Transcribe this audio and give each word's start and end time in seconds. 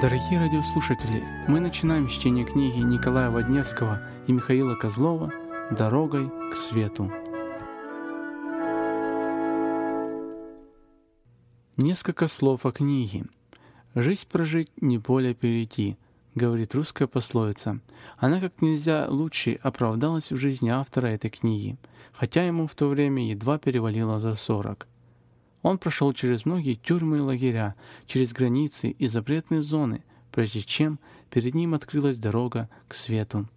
Дорогие 0.00 0.38
радиослушатели, 0.38 1.24
мы 1.48 1.58
начинаем 1.58 2.06
чтение 2.06 2.44
книги 2.44 2.78
Николая 2.78 3.28
Водневского 3.30 4.00
и 4.28 4.32
Михаила 4.32 4.76
Козлова 4.76 5.32
«Дорогой 5.72 6.30
к 6.52 6.54
свету». 6.54 7.12
Несколько 11.76 12.28
слов 12.28 12.64
о 12.66 12.70
книге. 12.70 13.24
«Жизнь 13.96 14.28
прожить, 14.30 14.70
не 14.80 14.98
более 14.98 15.34
перейти»,— 15.34 15.96
говорит 16.36 16.72
русская 16.76 17.08
пословица. 17.08 17.80
Она 18.16 18.40
как 18.40 18.62
нельзя 18.62 19.08
лучше 19.08 19.58
оправдалась 19.60 20.30
в 20.30 20.36
жизни 20.36 20.68
автора 20.68 21.08
этой 21.08 21.30
книги, 21.30 21.76
хотя 22.12 22.44
ему 22.44 22.68
в 22.68 22.76
то 22.76 22.86
время 22.86 23.28
едва 23.28 23.58
перевалило 23.58 24.20
за 24.20 24.36
сорок. 24.36 24.86
Он 25.62 25.78
прошел 25.78 26.12
через 26.12 26.44
многие 26.44 26.74
тюрьмы 26.74 27.18
и 27.18 27.20
лагеря, 27.20 27.74
через 28.06 28.32
границы 28.32 28.90
и 28.90 29.06
запретные 29.08 29.62
зоны, 29.62 30.04
прежде 30.30 30.62
чем 30.62 30.98
перед 31.30 31.54
ним 31.54 31.74
открылась 31.74 32.18
дорога 32.18 32.68
к 32.86 32.94
свету. 32.94 33.48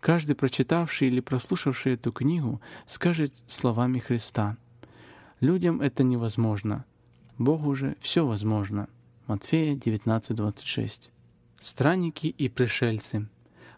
Каждый, 0.00 0.34
прочитавший 0.34 1.08
или 1.08 1.20
прослушавший 1.20 1.94
эту 1.94 2.12
книгу, 2.12 2.60
скажет 2.86 3.34
словами 3.46 3.98
Христа. 3.98 4.56
Людям 5.40 5.80
это 5.80 6.04
невозможно. 6.04 6.84
Богу 7.38 7.74
же 7.74 7.96
все 8.00 8.26
возможно. 8.26 8.88
Матфея 9.26 9.74
19:26. 9.74 11.10
Странники 11.60 12.26
и 12.26 12.48
пришельцы. 12.48 13.28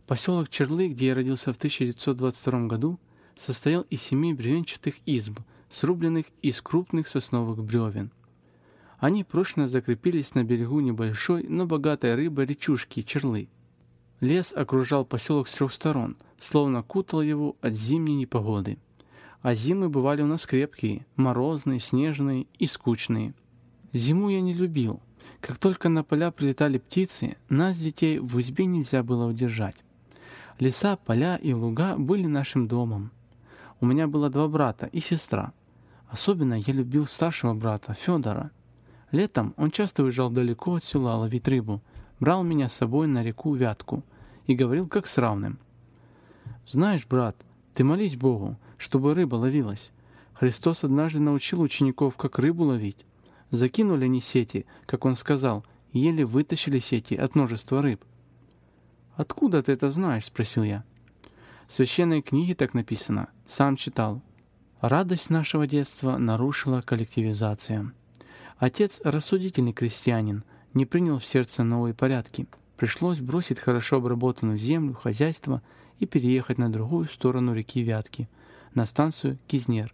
Поселок 0.07 0.49
Черлы, 0.49 0.89
где 0.89 1.09
я 1.09 1.15
родился 1.15 1.53
в 1.53 1.57
1922 1.57 2.67
году, 2.67 2.99
состоял 3.39 3.83
из 3.83 4.03
семи 4.03 4.35
бревенчатых 4.35 4.97
изб– 5.07 5.41
срубленных 5.71 6.27
из 6.43 6.61
крупных 6.61 7.09
сосновых 7.09 7.63
бревен. 7.63 8.11
Они 8.99 9.25
прочно 9.25 9.67
закрепились 9.67 10.35
на 10.35 10.45
берегу 10.45 10.81
небольшой, 10.81 11.45
но 11.49 11.67
богатой 11.67 12.15
рыбой 12.15 12.47
речушки 12.47 13.03
Черлы. 13.03 13.49
Лес 14.21 14.53
окружал 14.55 15.07
поселок 15.07 15.49
с 15.49 15.53
трех 15.53 15.73
сторон, 15.73 16.17
словно 16.39 16.83
кутал 16.83 17.23
его 17.23 17.57
от 17.63 17.73
зимней 17.73 18.15
непогоды. 18.15 18.77
А 19.41 19.55
зимы 19.55 19.89
бывали 19.89 20.21
у 20.21 20.27
нас 20.27 20.45
крепкие, 20.45 21.07
морозные, 21.17 21.81
снежные 21.81 22.47
и 22.59 22.67
скучные. 22.67 23.33
Зиму 23.95 24.29
я 24.29 24.43
не 24.43 24.53
любил. 24.53 25.01
Как 25.41 25.57
только 25.57 25.89
на 25.89 26.05
поля 26.05 26.31
прилетали 26.31 26.77
птицы, 26.77 27.39
нас, 27.49 27.79
детей, 27.79 28.19
в 28.19 28.39
избе 28.39 28.67
нельзя 28.67 29.03
было 29.03 29.27
удержать. 29.27 29.77
Леса, 30.59 30.97
поля 30.97 31.37
и 31.37 31.55
луга 31.55 31.97
были 31.97 32.27
нашим 32.27 32.69
домом. 32.69 33.11
У 33.81 33.87
меня 33.87 34.07
было 34.07 34.29
два 34.29 34.47
брата 34.47 34.91
и 34.93 35.01
сестра. 35.01 35.55
Особенно 36.11 36.55
я 36.55 36.73
любил 36.73 37.07
старшего 37.07 37.55
брата, 37.55 37.95
Федора. 37.95 38.51
Летом 39.13 39.55
он 39.57 39.71
часто 39.71 40.03
уезжал 40.03 40.31
далеко 40.31 40.75
от 40.75 40.85
села 40.85 41.17
ловить 41.17 41.47
рыбу, 41.47 41.83
брал 42.19 42.43
меня 42.43 42.69
с 42.69 42.75
собой 42.75 43.07
на 43.07 43.23
реку 43.23 43.55
Вятку 43.55 44.05
и 44.47 44.55
говорил 44.55 44.89
как 44.89 45.07
с 45.07 45.19
равным. 45.19 45.59
«Знаешь, 46.67 47.07
брат, 47.07 47.37
ты 47.75 47.85
молись 47.85 48.17
Богу, 48.17 48.59
чтобы 48.77 49.15
рыба 49.15 49.37
ловилась. 49.37 49.93
Христос 50.35 50.85
однажды 50.85 51.21
научил 51.21 51.61
учеников, 51.61 52.17
как 52.17 52.39
рыбу 52.39 52.65
ловить. 52.65 53.05
Закинули 53.51 54.05
они 54.05 54.21
сети, 54.21 54.67
как 54.87 55.05
он 55.05 55.17
сказал, 55.17 55.65
еле 55.93 56.25
вытащили 56.25 56.79
сети 56.79 57.15
от 57.15 57.35
множества 57.35 57.83
рыб. 57.83 58.05
«Откуда 59.15 59.63
ты 59.63 59.73
это 59.73 59.91
знаешь?»– 59.91 60.25
спросил 60.27 60.63
я. 60.63 60.85
В 61.69 61.73
священной 61.73 62.23
книге 62.23 62.55
так 62.55 62.75
написано. 62.75 63.29
Сам 63.47 63.77
читал. 63.77 64.23
Радость 64.81 65.29
нашего 65.29 65.67
детства 65.67 66.17
нарушила 66.17 66.81
коллективизация. 66.81 67.93
Отец, 68.57 68.99
рассудительный 69.05 69.75
крестьянин, 69.75 70.43
не 70.73 70.87
принял 70.87 71.19
в 71.19 71.25
сердце 71.25 71.65
новые 71.65 71.93
порядки. 71.93 72.47
Пришлось 72.79 73.21
бросить 73.21 73.59
хорошо 73.59 73.97
обработанную 73.97 74.57
землю, 74.57 74.95
хозяйство 74.95 75.61
и 75.99 76.07
переехать 76.07 76.57
на 76.57 76.73
другую 76.73 77.09
сторону 77.09 77.53
реки 77.53 77.83
Вятки, 77.83 78.27
на 78.73 78.87
станцию 78.87 79.39
Кизнер. 79.49 79.93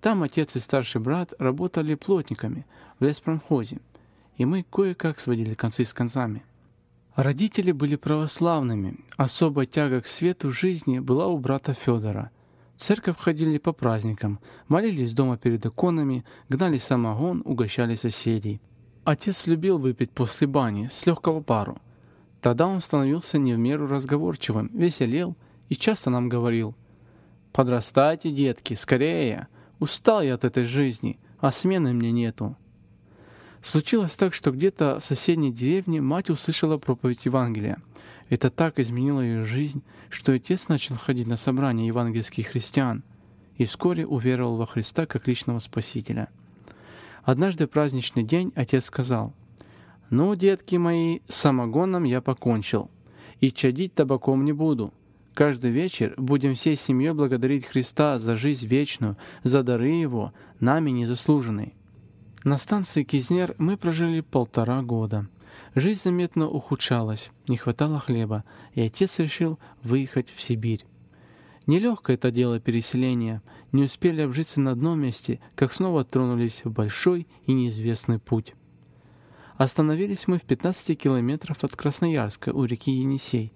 Там 0.00 0.22
отец 0.22 0.54
и 0.54 0.60
старший 0.60 1.00
брат 1.00 1.34
работали 1.40 1.96
плотниками 1.96 2.66
в 3.00 3.04
леспромхозе, 3.04 3.80
и 4.36 4.44
мы 4.44 4.62
кое-как 4.62 5.18
сводили 5.18 5.54
концы 5.54 5.84
с 5.84 5.92
концами. 5.92 6.44
Родители 7.16 7.72
были 7.72 7.96
православными, 7.96 9.00
особая 9.16 9.66
тяга 9.66 10.00
к 10.02 10.06
свету 10.06 10.52
жизни 10.52 11.00
была 11.00 11.26
у 11.26 11.36
брата 11.38 11.74
Федора– 11.74 12.30
церковь 12.78 13.18
ходили 13.18 13.58
по 13.58 13.72
праздникам, 13.72 14.40
молились 14.68 15.12
дома 15.12 15.36
перед 15.36 15.66
иконами, 15.66 16.24
гнали 16.48 16.78
самогон, 16.78 17.42
угощали 17.44 17.96
соседей. 17.96 18.60
Отец 19.04 19.46
любил 19.46 19.78
выпить 19.78 20.10
после 20.10 20.46
бани, 20.46 20.88
с 20.92 21.06
легкого 21.06 21.40
пару. 21.40 21.78
Тогда 22.40 22.66
он 22.66 22.80
становился 22.80 23.38
не 23.38 23.54
в 23.54 23.58
меру 23.58 23.86
разговорчивым, 23.86 24.70
веселел 24.72 25.36
и 25.68 25.74
часто 25.74 26.10
нам 26.10 26.28
говорил 26.28 26.74
«Подрастайте, 27.52 28.30
детки, 28.30 28.74
скорее! 28.74 29.48
Устал 29.80 30.22
я 30.22 30.34
от 30.34 30.44
этой 30.44 30.64
жизни, 30.64 31.18
а 31.40 31.50
смены 31.50 31.92
мне 31.92 32.12
нету». 32.12 32.56
Случилось 33.62 34.16
так, 34.16 34.34
что 34.34 34.52
где-то 34.52 35.00
в 35.00 35.04
соседней 35.04 35.52
деревне 35.52 36.00
мать 36.00 36.30
услышала 36.30 36.78
проповедь 36.78 37.24
Евангелия. 37.24 37.78
Это 38.28 38.50
так 38.50 38.78
изменило 38.78 39.20
ее 39.20 39.44
жизнь, 39.44 39.82
что 40.10 40.32
отец 40.32 40.68
начал 40.68 40.96
ходить 40.96 41.26
на 41.26 41.36
собрания 41.36 41.86
евангельских 41.86 42.48
христиан 42.48 43.02
и 43.56 43.64
вскоре 43.64 44.06
уверовал 44.06 44.56
во 44.56 44.66
Христа 44.66 45.06
как 45.06 45.26
личного 45.26 45.58
Спасителя. 45.58 46.28
Однажды 47.24 47.66
в 47.66 47.70
праздничный 47.70 48.22
день 48.22 48.52
отец 48.54 48.86
сказал, 48.86 49.32
«Ну, 50.10 50.34
детки 50.34 50.76
мои, 50.76 51.20
с 51.28 51.36
самогоном 51.36 52.04
я 52.04 52.20
покончил, 52.20 52.90
и 53.40 53.50
чадить 53.50 53.94
табаком 53.94 54.44
не 54.44 54.52
буду. 54.52 54.92
Каждый 55.34 55.70
вечер 55.70 56.14
будем 56.16 56.54
всей 56.54 56.76
семьей 56.76 57.12
благодарить 57.12 57.66
Христа 57.66 58.18
за 58.18 58.36
жизнь 58.36 58.66
вечную, 58.66 59.16
за 59.42 59.62
дары 59.62 59.90
Его, 59.90 60.32
нами 60.60 60.90
незаслуженные». 60.90 61.72
На 62.44 62.56
станции 62.56 63.02
Кизнер 63.02 63.54
мы 63.58 63.76
прожили 63.76 64.20
полтора 64.20 64.82
года– 64.82 65.26
Жизнь 65.74 66.02
заметно 66.02 66.48
ухудшалась, 66.48 67.30
не 67.46 67.56
хватало 67.56 67.98
хлеба, 67.98 68.44
и 68.74 68.80
отец 68.80 69.18
решил 69.18 69.58
выехать 69.82 70.28
в 70.30 70.40
Сибирь. 70.40 70.84
Нелегкое 71.66 72.16
это 72.16 72.30
дело 72.30 72.58
переселения. 72.60 73.42
Не 73.72 73.84
успели 73.84 74.22
обжиться 74.22 74.58
на 74.58 74.70
одном 74.70 75.00
месте, 75.00 75.38
как 75.54 75.72
снова 75.72 76.02
тронулись 76.02 76.64
в 76.64 76.70
большой 76.70 77.28
и 77.44 77.52
неизвестный 77.52 78.18
путь. 78.18 78.54
Остановились 79.58 80.26
мы 80.26 80.38
в 80.38 80.44
15 80.44 80.98
километрах 80.98 81.58
от 81.62 81.76
Красноярска 81.76 82.54
у 82.54 82.64
реки 82.64 82.92
Енисей. 82.92 83.52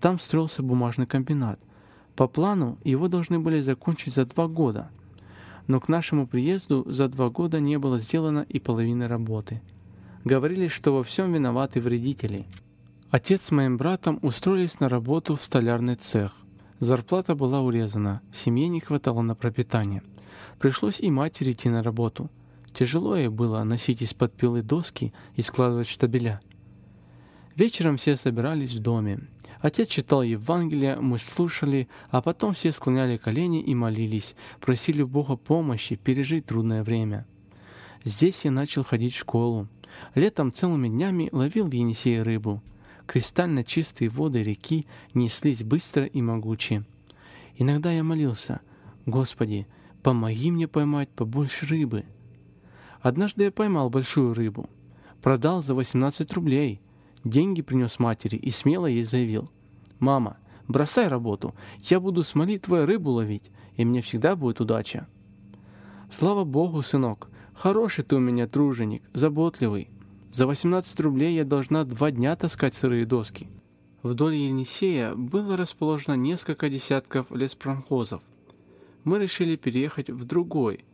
Там 0.00 0.20
строился 0.20 0.62
бумажный 0.62 1.06
комбинат. 1.06 1.58
По 2.14 2.28
плану 2.28 2.78
его 2.84 3.08
должны 3.08 3.40
были 3.40 3.60
закончить 3.60 4.14
за 4.14 4.26
два 4.26 4.46
года. 4.46 4.90
Но 5.66 5.80
к 5.80 5.88
нашему 5.88 6.28
приезду 6.28 6.84
за 6.86 7.08
два 7.08 7.30
года 7.30 7.58
не 7.58 7.78
было 7.78 7.98
сделано 7.98 8.46
и 8.48 8.60
половины 8.60 9.08
работы– 9.08 9.60
говорили, 10.24 10.68
что 10.68 10.94
во 10.94 11.02
всем 11.02 11.32
виноваты 11.32 11.80
вредители. 11.80 12.46
Отец 13.10 13.42
с 13.42 13.50
моим 13.50 13.76
братом 13.76 14.18
устроились 14.22 14.80
на 14.80 14.88
работу 14.88 15.36
в 15.36 15.42
столярный 15.42 15.96
цех. 15.96 16.36
Зарплата 16.78 17.34
была 17.34 17.60
урезана, 17.60 18.22
семье 18.32 18.68
не 18.68 18.80
хватало 18.80 19.22
на 19.22 19.34
пропитание. 19.34 20.02
Пришлось 20.58 21.00
и 21.00 21.10
матери 21.10 21.52
идти 21.52 21.68
на 21.68 21.82
работу. 21.82 22.30
Тяжело 22.72 23.16
ей 23.16 23.28
было 23.28 23.62
носить 23.64 24.02
из-под 24.02 24.32
пилы 24.32 24.62
доски 24.62 25.12
и 25.34 25.42
складывать 25.42 25.88
штабеля. 25.88 26.40
Вечером 27.56 27.96
все 27.96 28.16
собирались 28.16 28.72
в 28.72 28.78
доме. 28.78 29.20
Отец 29.60 29.88
читал 29.88 30.22
Евангелие, 30.22 30.96
мы 30.96 31.18
слушали, 31.18 31.88
а 32.10 32.22
потом 32.22 32.54
все 32.54 32.72
склоняли 32.72 33.18
колени 33.18 33.60
и 33.60 33.74
молились, 33.74 34.34
просили 34.60 35.02
Бога 35.02 35.36
помощи 35.36 35.96
пережить 35.96 36.46
трудное 36.46 36.82
время. 36.82 37.26
Здесь 38.04 38.44
я 38.44 38.50
начал 38.50 38.84
ходить 38.84 39.14
в 39.14 39.18
школу. 39.18 39.68
Летом 40.14 40.52
целыми 40.52 40.88
днями 40.88 41.28
ловил 41.32 41.66
в 41.66 41.72
Енисее 41.72 42.22
рыбу. 42.22 42.62
Кристально 43.06 43.64
чистые 43.64 44.08
воды 44.08 44.42
реки 44.42 44.86
неслись 45.14 45.62
быстро 45.62 46.04
и 46.04 46.22
могуче. 46.22 46.84
Иногда 47.56 47.92
я 47.92 48.04
молился, 48.04 48.60
«Господи, 49.06 49.66
помоги 50.02 50.50
мне 50.50 50.68
поймать 50.68 51.08
побольше 51.10 51.66
рыбы». 51.66 52.04
Однажды 53.00 53.44
я 53.44 53.52
поймал 53.52 53.90
большую 53.90 54.34
рыбу. 54.34 54.68
Продал 55.22 55.62
за 55.62 55.74
18 55.74 56.32
рублей. 56.32 56.80
Деньги 57.24 57.62
принес 57.62 57.98
матери 57.98 58.36
и 58.36 58.50
смело 58.50 58.86
ей 58.86 59.02
заявил. 59.02 59.50
«Мама, 59.98 60.38
бросай 60.68 61.08
работу, 61.08 61.54
я 61.82 62.00
буду 62.00 62.24
с 62.24 62.34
молитвой 62.34 62.84
рыбу 62.84 63.10
ловить, 63.10 63.50
и 63.76 63.84
мне 63.84 64.00
всегда 64.00 64.36
будет 64.36 64.60
удача». 64.60 65.06
Слава 66.10 66.44
Богу, 66.44 66.82
сынок, 66.82 67.30
Хороший 67.62 68.04
ты 68.04 68.16
у 68.16 68.20
меня 68.20 68.46
труженик, 68.46 69.02
заботливый. 69.12 69.90
За 70.32 70.46
18 70.46 70.98
рублей 71.00 71.34
я 71.34 71.44
должна 71.44 71.84
два 71.84 72.10
дня 72.10 72.34
таскать 72.34 72.74
сырые 72.74 73.04
доски. 73.04 73.48
Вдоль 74.02 74.36
Енисея 74.36 75.14
было 75.14 75.58
расположено 75.58 76.14
несколько 76.14 76.70
десятков 76.70 77.30
леспромхозов. 77.30 78.22
Мы 79.04 79.18
решили 79.18 79.56
переехать 79.56 80.08
в 80.08 80.24
другой, 80.24 80.86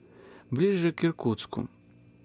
ближе 0.51 0.91
к 0.91 1.05
Иркутску. 1.05 1.69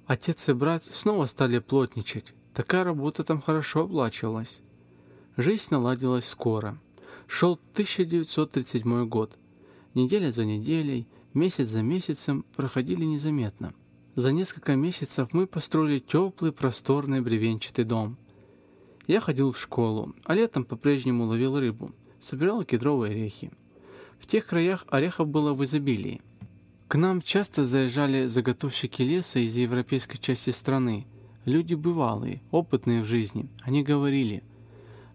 Отец 0.07 0.49
и 0.49 0.53
брат 0.53 0.85
снова 0.85 1.27
стали 1.27 1.59
плотничать. 1.59 2.33
Такая 2.55 2.83
работа 2.83 3.23
там 3.23 3.41
хорошо 3.41 3.83
оплачивалась. 3.83 4.61
Жизнь 5.37 5.67
наладилась 5.69 6.25
скоро. 6.25 6.79
Шел 7.27 7.59
1937 7.73 9.05
год. 9.07 9.37
Неделя 9.93 10.31
за 10.31 10.45
неделей, 10.45 11.05
месяц 11.35 11.69
за 11.69 11.83
месяцем 11.83 12.43
проходили 12.55 13.05
незаметно. 13.05 13.75
За 14.15 14.33
несколько 14.33 14.75
месяцев 14.75 15.29
мы 15.31 15.47
построили 15.47 15.99
теплый, 15.99 16.51
просторный 16.51 17.21
бревенчатый 17.21 17.85
дом. 17.85 18.17
Я 19.07 19.21
ходил 19.21 19.53
в 19.53 19.59
школу, 19.59 20.13
а 20.25 20.33
летом 20.33 20.65
по-прежнему 20.65 21.25
ловил 21.25 21.57
рыбу, 21.57 21.93
собирал 22.19 22.65
кедровые 22.65 23.13
орехи. 23.13 23.51
В 24.19 24.27
тех 24.27 24.45
краях 24.45 24.85
орехов 24.89 25.29
было 25.29 25.53
в 25.53 25.63
изобилии. 25.63 26.21
К 26.89 26.95
нам 26.95 27.21
часто 27.21 27.65
заезжали 27.65 28.27
заготовщики 28.27 29.01
леса 29.01 29.39
из 29.39 29.55
европейской 29.55 30.17
части 30.17 30.49
страны. 30.49 31.07
Люди 31.45 31.73
бывалые, 31.73 32.41
опытные 32.51 33.03
в 33.03 33.05
жизни. 33.05 33.47
Они 33.61 33.81
говорили, 33.81 34.43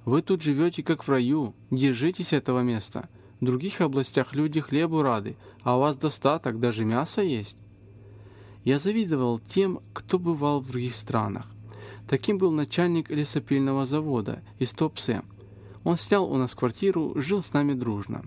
«Вы 0.06 0.22
тут 0.22 0.40
живете 0.40 0.82
как 0.82 1.04
в 1.04 1.10
раю, 1.10 1.54
держитесь 1.70 2.32
этого 2.32 2.60
места. 2.60 3.10
В 3.40 3.44
других 3.44 3.82
областях 3.82 4.34
люди 4.34 4.60
хлебу 4.60 5.02
рады, 5.02 5.36
а 5.62 5.76
у 5.76 5.80
вас 5.80 5.96
достаток, 5.96 6.58
даже 6.58 6.86
мясо 6.86 7.20
есть». 7.20 7.58
Я 8.66 8.80
завидовал 8.80 9.38
тем, 9.38 9.78
кто 9.92 10.18
бывал 10.18 10.58
в 10.58 10.66
других 10.66 10.96
странах. 10.96 11.46
Таким 12.08 12.36
был 12.36 12.50
начальник 12.50 13.10
лесопильного 13.10 13.86
завода 13.86 14.42
из 14.58 14.72
Топсе. 14.72 15.22
Он 15.84 15.96
снял 15.96 16.28
у 16.28 16.36
нас 16.36 16.56
квартиру, 16.56 17.12
жил 17.14 17.42
с 17.42 17.52
нами 17.52 17.74
дружно. 17.74 18.24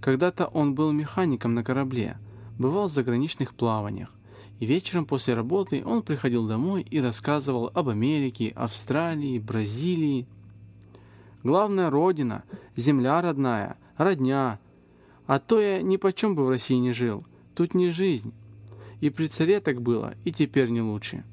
Когда-то 0.00 0.46
он 0.46 0.76
был 0.76 0.92
механиком 0.92 1.54
на 1.54 1.64
корабле, 1.64 2.18
бывал 2.56 2.86
в 2.86 2.92
заграничных 2.92 3.52
плаваниях. 3.52 4.14
И 4.60 4.66
вечером 4.66 5.06
после 5.06 5.34
работы 5.34 5.82
он 5.84 6.02
приходил 6.02 6.46
домой 6.46 6.86
и 6.88 7.00
рассказывал 7.00 7.72
об 7.74 7.88
Америке, 7.88 8.52
Австралии, 8.54 9.40
Бразилии. 9.40 10.28
Главная 11.42 11.90
родина, 11.90 12.44
земля 12.76 13.20
родная, 13.20 13.76
родня. 13.96 14.60
А 15.26 15.40
то 15.40 15.60
я 15.60 15.82
ни 15.82 15.96
почем 15.96 16.36
бы 16.36 16.44
в 16.44 16.48
России 16.48 16.76
не 16.76 16.92
жил. 16.92 17.24
Тут 17.56 17.74
не 17.74 17.90
жизнь. 17.90 18.32
И 19.00 19.10
при 19.10 19.26
царе 19.26 19.60
так 19.60 19.80
было, 19.80 20.14
и 20.24 20.32
теперь 20.32 20.68
не 20.68 20.82
лучше. 20.82 21.24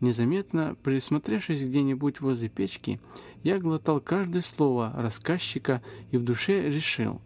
Незаметно, 0.00 0.76
присмотревшись 0.82 1.64
где-нибудь 1.64 2.20
возле 2.20 2.48
печки, 2.48 3.00
я 3.42 3.58
глотал 3.58 4.00
каждое 4.00 4.42
слово 4.42 4.92
рассказчика 4.94 5.82
и 6.10 6.18
в 6.18 6.22
душе 6.22 6.68
решил 6.70 7.22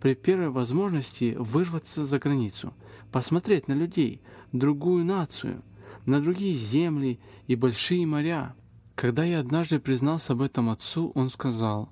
при 0.00 0.14
первой 0.14 0.50
возможности 0.50 1.36
вырваться 1.38 2.04
за 2.04 2.18
границу, 2.18 2.74
посмотреть 3.10 3.68
на 3.68 3.72
людей, 3.72 4.20
другую 4.52 5.04
нацию, 5.04 5.62
на 6.06 6.20
другие 6.20 6.54
земли 6.54 7.20
и 7.46 7.54
большие 7.54 8.06
моря. 8.06 8.54
Когда 8.94 9.24
я 9.24 9.40
однажды 9.40 9.78
признался 9.78 10.32
об 10.32 10.42
этом 10.42 10.70
отцу, 10.70 11.12
он 11.14 11.28
сказал, 11.28 11.88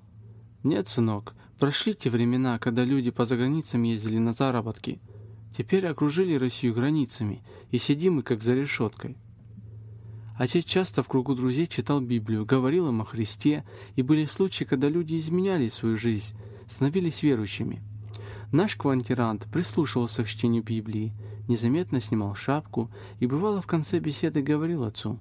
«Нет, 0.63 0.87
сынок, 0.87 1.35
прошли 1.57 1.93
те 1.93 2.09
времена, 2.09 2.59
когда 2.59 2.83
люди 2.83 3.11
по 3.11 3.23
заграницам 3.23 3.83
ездили 3.83 4.17
на 4.17 4.33
заработки. 4.33 4.99
Теперь 5.55 5.85
окружили 5.87 6.35
Россию 6.35 6.73
границами, 6.73 7.43
и 7.71 7.77
сидим 7.77 8.15
мы 8.15 8.23
как 8.23 8.41
за 8.41 8.55
решеткой. 8.55 9.17
Отец 10.37 10.65
часто 10.65 11.03
в 11.03 11.07
кругу 11.07 11.35
друзей 11.35 11.67
читал 11.67 12.01
Библию, 12.01 12.45
говорил 12.45 12.87
им 12.87 13.01
о 13.01 13.05
Христе, 13.05 13.63
и 13.95 14.01
были 14.01 14.25
случаи, 14.25 14.63
когда 14.63 14.89
люди 14.89 15.17
изменяли 15.17 15.69
свою 15.69 15.97
жизнь, 15.97 16.33
становились 16.67 17.21
верующими. 17.21 17.83
Наш 18.51 18.75
квартирант 18.75 19.47
прислушивался 19.51 20.23
к 20.23 20.27
чтению 20.27 20.63
Библии, 20.63 21.13
незаметно 21.47 22.01
снимал 22.01 22.35
шапку 22.35 22.89
и 23.19 23.27
бывало 23.27 23.61
в 23.61 23.67
конце 23.67 23.99
беседы 23.99 24.41
говорил 24.41 24.83
отцу, 24.83 25.19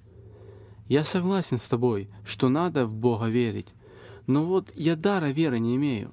«Я 0.88 1.04
согласен 1.04 1.58
с 1.58 1.68
тобой, 1.68 2.08
что 2.24 2.48
надо 2.48 2.86
в 2.86 2.92
Бога 2.92 3.26
верить, 3.26 3.68
но 4.26 4.44
вот 4.44 4.72
я 4.74 4.96
дара 4.96 5.26
веры 5.26 5.58
не 5.58 5.76
имею. 5.76 6.12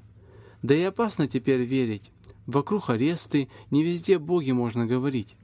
Да 0.62 0.76
и 0.76 0.82
опасно 0.82 1.28
теперь 1.28 1.62
верить, 1.62 2.12
Вокруг 2.48 2.90
аресты, 2.90 3.50
не 3.72 3.84
везде 3.84 4.18
боги 4.18 4.52
можно 4.52 4.86
говорить. 4.86 5.36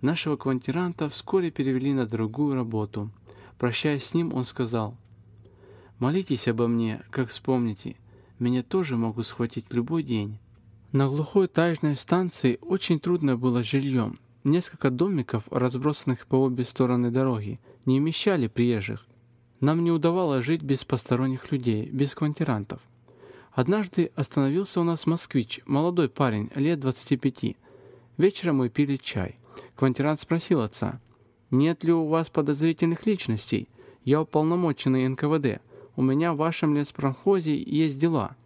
Нашего 0.00 0.36
квартиранта 0.36 1.10
вскоре 1.10 1.50
перевели 1.50 1.92
на 1.92 2.06
другую 2.06 2.54
работу. 2.54 3.10
Прощаясь 3.58 4.04
с 4.04 4.14
ним, 4.14 4.32
он 4.32 4.46
сказал, 4.46 4.96
«Молитесь 5.98 6.48
обо 6.48 6.66
мне, 6.66 7.02
как 7.10 7.28
вспомните. 7.28 7.96
Меня 8.38 8.62
тоже 8.62 8.96
могут 8.96 9.26
схватить 9.26 9.66
в 9.68 9.74
любой 9.74 10.02
день». 10.02 10.38
На 10.92 11.06
глухой 11.06 11.46
тайжной 11.46 11.94
станции 11.94 12.58
очень 12.62 12.98
трудно 12.98 13.36
было 13.36 13.62
с 13.62 13.66
жильем. 13.66 14.18
Несколько 14.44 14.90
домиков, 14.90 15.44
разбросанных 15.50 16.26
по 16.26 16.36
обе 16.36 16.64
стороны 16.64 17.10
дороги, 17.10 17.60
не 17.84 18.00
вмещали 18.00 18.48
приезжих. 18.48 19.06
Нам 19.60 19.84
не 19.84 19.90
удавалось 19.90 20.44
жить 20.44 20.62
без 20.62 20.84
посторонних 20.84 21.52
людей, 21.52 21.86
без 21.86 22.14
квартирантов. 22.14 22.80
Однажды 23.52 24.10
остановился 24.14 24.80
у 24.80 24.84
нас 24.84 25.06
москвич, 25.06 25.60
молодой 25.66 26.08
парень, 26.08 26.50
лет 26.54 26.80
25. 26.80 27.56
Вечером 28.16 28.56
мы 28.56 28.70
пили 28.70 28.96
чай. 28.96 29.36
Квартирант 29.76 30.20
спросил 30.20 30.62
отца, 30.62 31.00
«Нет 31.50 31.84
ли 31.84 31.92
у 31.92 32.06
вас 32.06 32.30
подозрительных 32.30 33.04
личностей? 33.04 33.68
Я 34.04 34.22
уполномоченный 34.22 35.06
НКВД. 35.06 35.60
У 35.96 36.02
меня 36.02 36.32
в 36.32 36.38
вашем 36.38 36.74
леспромхозе 36.74 37.54
есть 37.60 37.98
дела». 37.98 38.36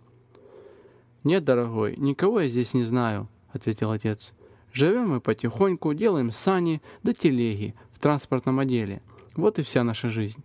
«Нет, 1.23 1.45
дорогой, 1.45 1.97
никого 1.97 2.41
я 2.41 2.49
здесь 2.49 2.75
не 2.75 2.83
знаю»,— 2.83 3.29
ответил 3.53 3.93
отец. 3.93 4.33
«Живем 4.73 5.11
мы 5.11 5.21
потихоньку, 5.21 5.95
делаем 5.95 6.33
сани 6.33 6.83
да 7.05 7.13
телеги 7.13 7.77
в 7.93 8.01
транспортном 8.01 8.59
отделе. 8.59 9.03
Вот 9.37 9.61
и 9.61 9.63
вся 9.63 9.85
наша 9.85 10.09
жизнь». 10.09 10.43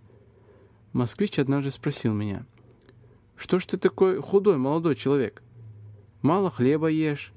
Москвич 0.93 1.39
однажды 1.39 1.71
спросил 1.71 2.13
меня, 2.13 2.45
что 3.41 3.57
ж 3.57 3.65
ты 3.65 3.77
такой 3.77 4.21
худой 4.21 4.57
молодой 4.57 4.95
человек? 4.95 5.41
Мало 6.21 6.51
хлеба 6.51 6.89
ешь? 6.89 7.33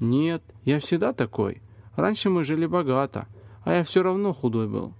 Нет, 0.00 0.42
я 0.64 0.80
всегда 0.80 1.12
такой. 1.12 1.60
Раньше 1.96 2.30
мы 2.30 2.44
жили 2.44 2.64
богато, 2.64 3.28
а 3.62 3.74
я 3.74 3.84
все 3.84 4.02
равно 4.02 4.32
худой 4.32 4.68
был. 4.68 4.94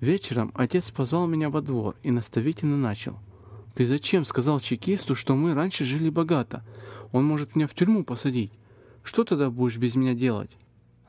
Вечером 0.00 0.50
отец 0.54 0.90
позвал 0.90 1.26
меня 1.26 1.50
во 1.50 1.60
двор 1.60 1.94
и 2.02 2.10
наставительно 2.10 2.78
начал. 2.78 3.18
«Ты 3.74 3.86
зачем 3.86 4.24
сказал 4.24 4.60
чекисту, 4.60 5.14
что 5.14 5.36
мы 5.36 5.52
раньше 5.52 5.84
жили 5.84 6.08
богато? 6.08 6.64
Он 7.12 7.26
может 7.26 7.54
меня 7.54 7.66
в 7.66 7.74
тюрьму 7.74 8.04
посадить. 8.04 8.52
Что 9.02 9.24
тогда 9.24 9.50
будешь 9.50 9.76
без 9.76 9.94
меня 9.94 10.14
делать?» 10.14 10.56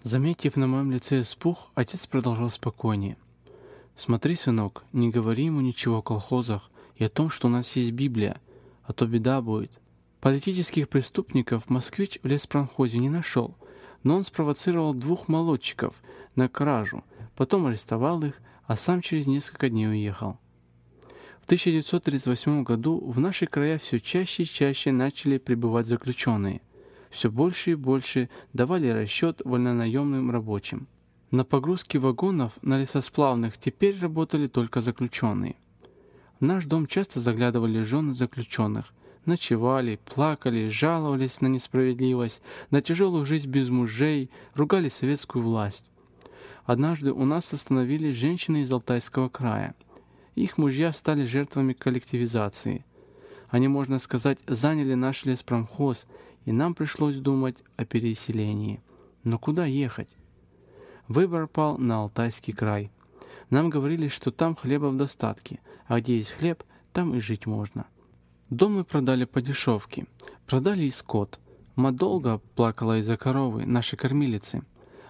Заметив 0.03 0.57
на 0.57 0.67
моем 0.67 0.91
лице 0.91 1.21
испух, 1.21 1.71
отец 1.73 2.06
продолжал 2.06 2.51
спокойнее. 2.51 3.15
«Смотри, 3.95 4.35
сынок, 4.35 4.83
не 4.92 5.09
говори 5.09 5.45
ему 5.45 5.61
ничего 5.61 5.99
о 5.99 6.01
колхозах, 6.01 6.69
и 7.04 7.06
о 7.06 7.10
том, 7.10 7.30
что 7.30 7.48
у 7.48 7.52
нас 7.52 7.76
есть 7.76 7.92
Библия, 7.92 8.40
а 8.86 8.94
то 8.94 9.06
беда 9.06 9.42
будет. 9.42 9.72
Политических 10.22 10.88
преступников 10.88 11.69
москвич 11.69 12.18
в 12.24 12.28
леспромхозе 12.28 12.98
не 12.98 13.10
нашел, 13.10 13.57
но 14.04 14.16
он 14.16 14.24
спровоцировал 14.24 14.94
двух 14.94 15.28
молодчиков 15.28 16.02
на 16.36 16.48
кражу, 16.48 17.04
потом 17.36 17.66
арестовал 17.66 18.24
их, 18.24 18.42
а 18.66 18.78
сам 18.78 19.02
через 19.02 19.28
несколько 19.28 19.69
дней 19.69 19.88
уехал. 19.88 20.40
В 21.42 21.45
1938 21.45 22.64
году 22.64 23.04
в 23.06 23.19
наши 23.19 23.48
края 23.48 23.78
все 23.78 24.00
чаще 24.00 24.44
и 24.44 24.45
чаще 24.45 24.94
начали 24.94 25.38
прибывать 25.38 25.88
заключенные. 25.88 26.62
Все 27.10 27.30
больше 27.30 27.72
и 27.72 27.76
больше 27.76 28.30
давали 28.54 28.88
расчет 28.88 29.42
вольнонаемным 29.44 30.31
рабочим. 30.31 30.88
На 31.31 31.44
погрузке 31.44 32.00
вагонов 32.00 32.54
на 32.62 32.80
лесосплавных 32.80 33.57
теперь 33.57 34.00
работали 34.00 34.48
только 34.48 34.80
заключенные. 34.80 35.57
В 36.44 36.45
наш 36.45 36.66
дом 36.66 36.88
часто 36.88 37.21
заглядывали 37.21 37.83
жены 37.83 38.14
заключенных, 38.14 38.94
ночевали, 39.26 39.97
плакали, 40.04 40.68
жаловались 40.68 41.40
на 41.40 41.47
несправедливость, 41.47 42.42
на 42.69 42.81
тяжелую 42.81 43.26
жизнь 43.26 43.50
без 43.50 43.69
мужей, 43.69 44.30
ругали 44.54 44.90
советскую 44.90 45.42
власть. 45.42 45.90
Однажды 46.66 47.14
у 47.14 47.23
нас 47.23 47.54
остановились 47.54 48.18
женщины 48.18 48.64
из 48.64 48.71
Алтайского 48.73 49.30
края. 49.30 49.73
Их 50.35 50.57
мужья 50.57 50.92
стали 50.92 51.23
жертвами 51.23 51.71
коллективизации. 51.71 52.83
Они, 53.47 53.69
можно 53.69 53.97
сказать, 53.97 54.40
заняли 54.45 54.95
наш 54.95 55.23
леспромхоз, 55.23 56.07
и 56.44 56.52
нам 56.52 56.73
пришлось 56.73 57.16
думать 57.16 57.56
о 57.78 57.85
переселении. 57.85 58.81
Но 59.23 59.40
куда 59.40 59.66
ехать? 59.66 60.09
Выбор 61.07 61.47
пал 61.47 61.78
на 61.78 62.02
Алтайский 62.02 62.52
край. 62.52 62.92
Нам 63.50 63.69
говорили, 63.69 64.09
что 64.09 64.30
там 64.31 64.57
хлеба 64.57 64.88
в 64.88 64.97
достатке– 64.97 65.62
а 65.87 65.99
где 65.99 66.18
есть 66.18 66.31
хлеб, 66.31 66.63
там 66.92 67.16
и 67.16 67.19
жить 67.19 67.45
можно. 67.45 67.85
Дом 68.49 68.75
мы 68.75 68.83
продали 68.83 69.25
по 69.25 69.42
дешевке. 69.42 70.06
Продали 70.45 70.83
и 70.83 70.92
скот. 70.92 71.40
Мать 71.75 71.95
долго 71.95 72.40
плакала 72.56 72.99
из-за 72.99 73.18
коровы, 73.18 73.66
нашей 73.66 73.97
кормилицы. 73.97 74.61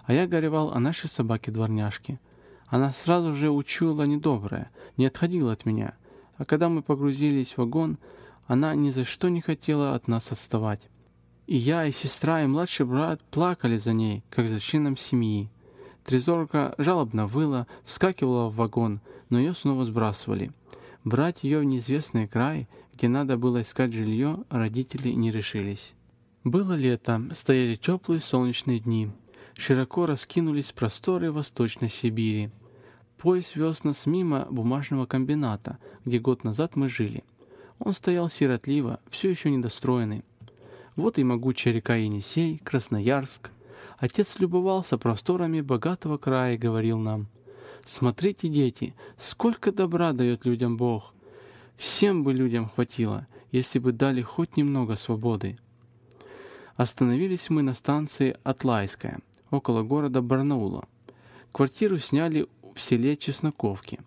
А 0.06 0.13
я 0.13 0.27
горевал 0.27 0.72
о 0.72 0.80
нашей 0.80 1.10
собаке-дворняжке. 1.10 2.20
Она 2.68 2.92
сразу 2.92 3.34
же 3.34 3.51
учуяла 3.51 4.03
недоброе, 4.03 4.72
не 4.98 5.06
отходила 5.06 5.51
от 5.51 5.65
меня. 5.65 5.96
А 6.38 6.46
когда 6.46 6.70
мы 6.70 6.82
погрузились 6.82 7.53
в 7.53 7.58
вагон, 7.60 7.98
она 8.48 8.74
ни 8.75 8.89
за 8.89 9.03
что 9.03 9.30
не 9.30 9.42
хотела 9.42 9.94
от 9.94 10.08
нас 10.08 10.32
отставать. 10.32 10.89
И 11.46 11.58
я, 11.58 11.86
и 11.86 11.92
сестра, 11.92 12.44
и 12.44 12.48
младший 12.48 12.86
брат 12.86 13.22
плакали 13.30 13.77
за 13.77 13.94
ней, 13.94 14.24
как 14.30 14.48
за 14.48 14.60
членом 14.60 14.96
семьи. 14.98 15.51
Трезорка 16.03 16.75
жалобно 16.77 17.27
выла, 17.27 17.67
вскакивала 17.86 18.50
в 18.50 18.55
вагон, 18.55 19.00
но 19.29 19.39
ее 19.39 19.53
снова 19.53 19.86
сбрасывали. 19.86 20.51
Брать 21.03 21.43
ее 21.43 21.60
в 21.60 21.63
неизвестный 21.63 22.27
край, 22.27 22.67
где 22.93 23.07
надо 23.07 23.38
было 23.38 23.62
искать 23.62 23.93
жилье, 23.93 24.43
родители 24.50 25.10
не 25.10 25.31
решились. 25.31 25.93
Было 26.43 26.74
лето, 26.74 27.22
стояли 27.33 27.75
теплые 27.75 28.22
солнечные 28.22 28.79
дни. 28.79 29.10
Широко 29.55 30.05
раскинулись 30.05 30.72
просторы 30.72 31.31
Восточной 31.31 31.89
Сибири. 31.89 32.51
Поезд 33.17 33.55
вез 33.55 33.83
нас 33.86 34.05
мимо 34.05 34.48
бумажного 34.50 35.05
комбината, 35.05 35.77
где 36.03 36.19
год 36.19 36.43
назад 36.43 36.75
мы 36.75 36.89
жили. 36.89 37.24
Он 37.79 37.93
стоял 37.93 38.29
сиротливо, 38.29 39.00
все 39.10 39.29
еще 39.29 39.50
недостроенный. 39.51 40.24
Вот 40.95 41.17
и 41.17 41.24
могучая 41.24 41.74
река 41.74 41.95
Енисей, 41.95 42.60
Красноярск. 42.60 43.52
Отец 44.03 44.38
любовался 44.39 44.98
просторами 44.98 45.62
богатого 45.62 46.17
края 46.17 46.55
и 46.55 46.57
говорил 46.57 47.00
нам, 47.00 47.27
«Смотрите, 47.86 48.50
дети, 48.50 48.93
сколько 49.17 49.72
добра 49.72 50.12
дает 50.12 50.43
людям 50.43 50.75
Бог! 50.75 51.13
Всем 51.77 52.25
бы 52.25 52.33
людям 52.33 52.67
хватило, 52.67 53.27
если 53.53 53.79
бы 53.79 53.93
дали 53.93 54.22
хоть 54.22 54.57
немного 54.57 54.98
свободы». 54.98 55.57
Остановились 56.75 57.50
мы 57.50 57.62
на 57.62 57.74
станции 57.74 58.36
Атлайская, 58.43 59.19
около 59.51 59.83
города 59.83 60.22
Барнаула. 60.22 60.86
Квартиру 61.53 61.98
сняли 61.98 62.48
в 62.75 62.81
селе 62.81 63.15
Чесноковки. 63.15 64.01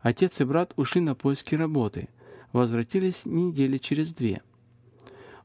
Отец 0.00 0.40
и 0.40 0.44
брат 0.44 0.72
ушли 0.74 1.00
на 1.00 1.14
поиски 1.14 1.54
работы. 1.54 2.08
Возвратились 2.52 3.24
недели 3.24 3.78
через 3.78 4.12
две. 4.12 4.42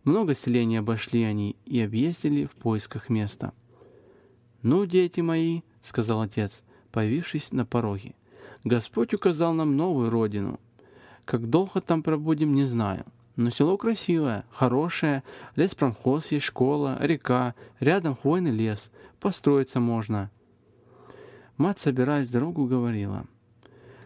Много 0.03 0.33
селений 0.33 0.79
обошли 0.79 1.21
они 1.21 1.55
и 1.67 1.79
объездили 1.79 2.45
в 2.45 2.55
поисках 2.55 3.07
места. 3.09 3.53
«Ну, 4.63 4.85
дети 4.85 5.21
мои»,— 5.21 5.61
сказал 5.81 6.21
отец, 6.21 6.63
появившись 6.91 7.51
на 7.51 7.65
пороге,— 7.65 8.13
«Господь 8.63 9.13
указал 9.13 9.53
нам 9.53 9.75
новую 9.75 10.09
родину. 10.11 10.59
Как 11.25 11.49
долго 11.49 11.81
там 11.81 12.03
пробудем, 12.03 12.53
не 12.53 12.65
знаю. 12.65 13.05
Но 13.35 13.49
село 13.49 13.77
красивое, 13.77 14.45
хорошее, 14.51 15.23
лес 15.55 15.73
промхоз 15.73 16.31
есть 16.31 16.45
школа, 16.45 16.97
река, 16.99 17.55
рядом 17.79 18.15
хвойный 18.15 18.51
лес, 18.51 18.91
построиться 19.19 19.79
можно». 19.79 20.29
Мать, 21.57 21.79
собираясь 21.79 22.29
в 22.29 22.31
дорогу, 22.31 22.65
говорила, 22.65 23.25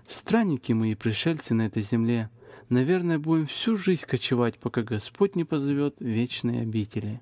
«Странники 0.08 0.72
мы 0.72 0.92
и 0.92 0.96
пришельцы 0.96 1.54
на 1.54 1.64
этой 1.64 1.82
земле. 1.82 2.30
Наверное, 2.70 3.20
будем 3.20 3.46
всю 3.46 3.76
жизнь 3.76 4.06
кочевать, 4.06 4.58
пока 4.58 4.84
Господь 4.84 5.36
не 5.36 5.44
позовет 5.44 5.96
вечные 6.00 6.62
обители». 6.62 7.22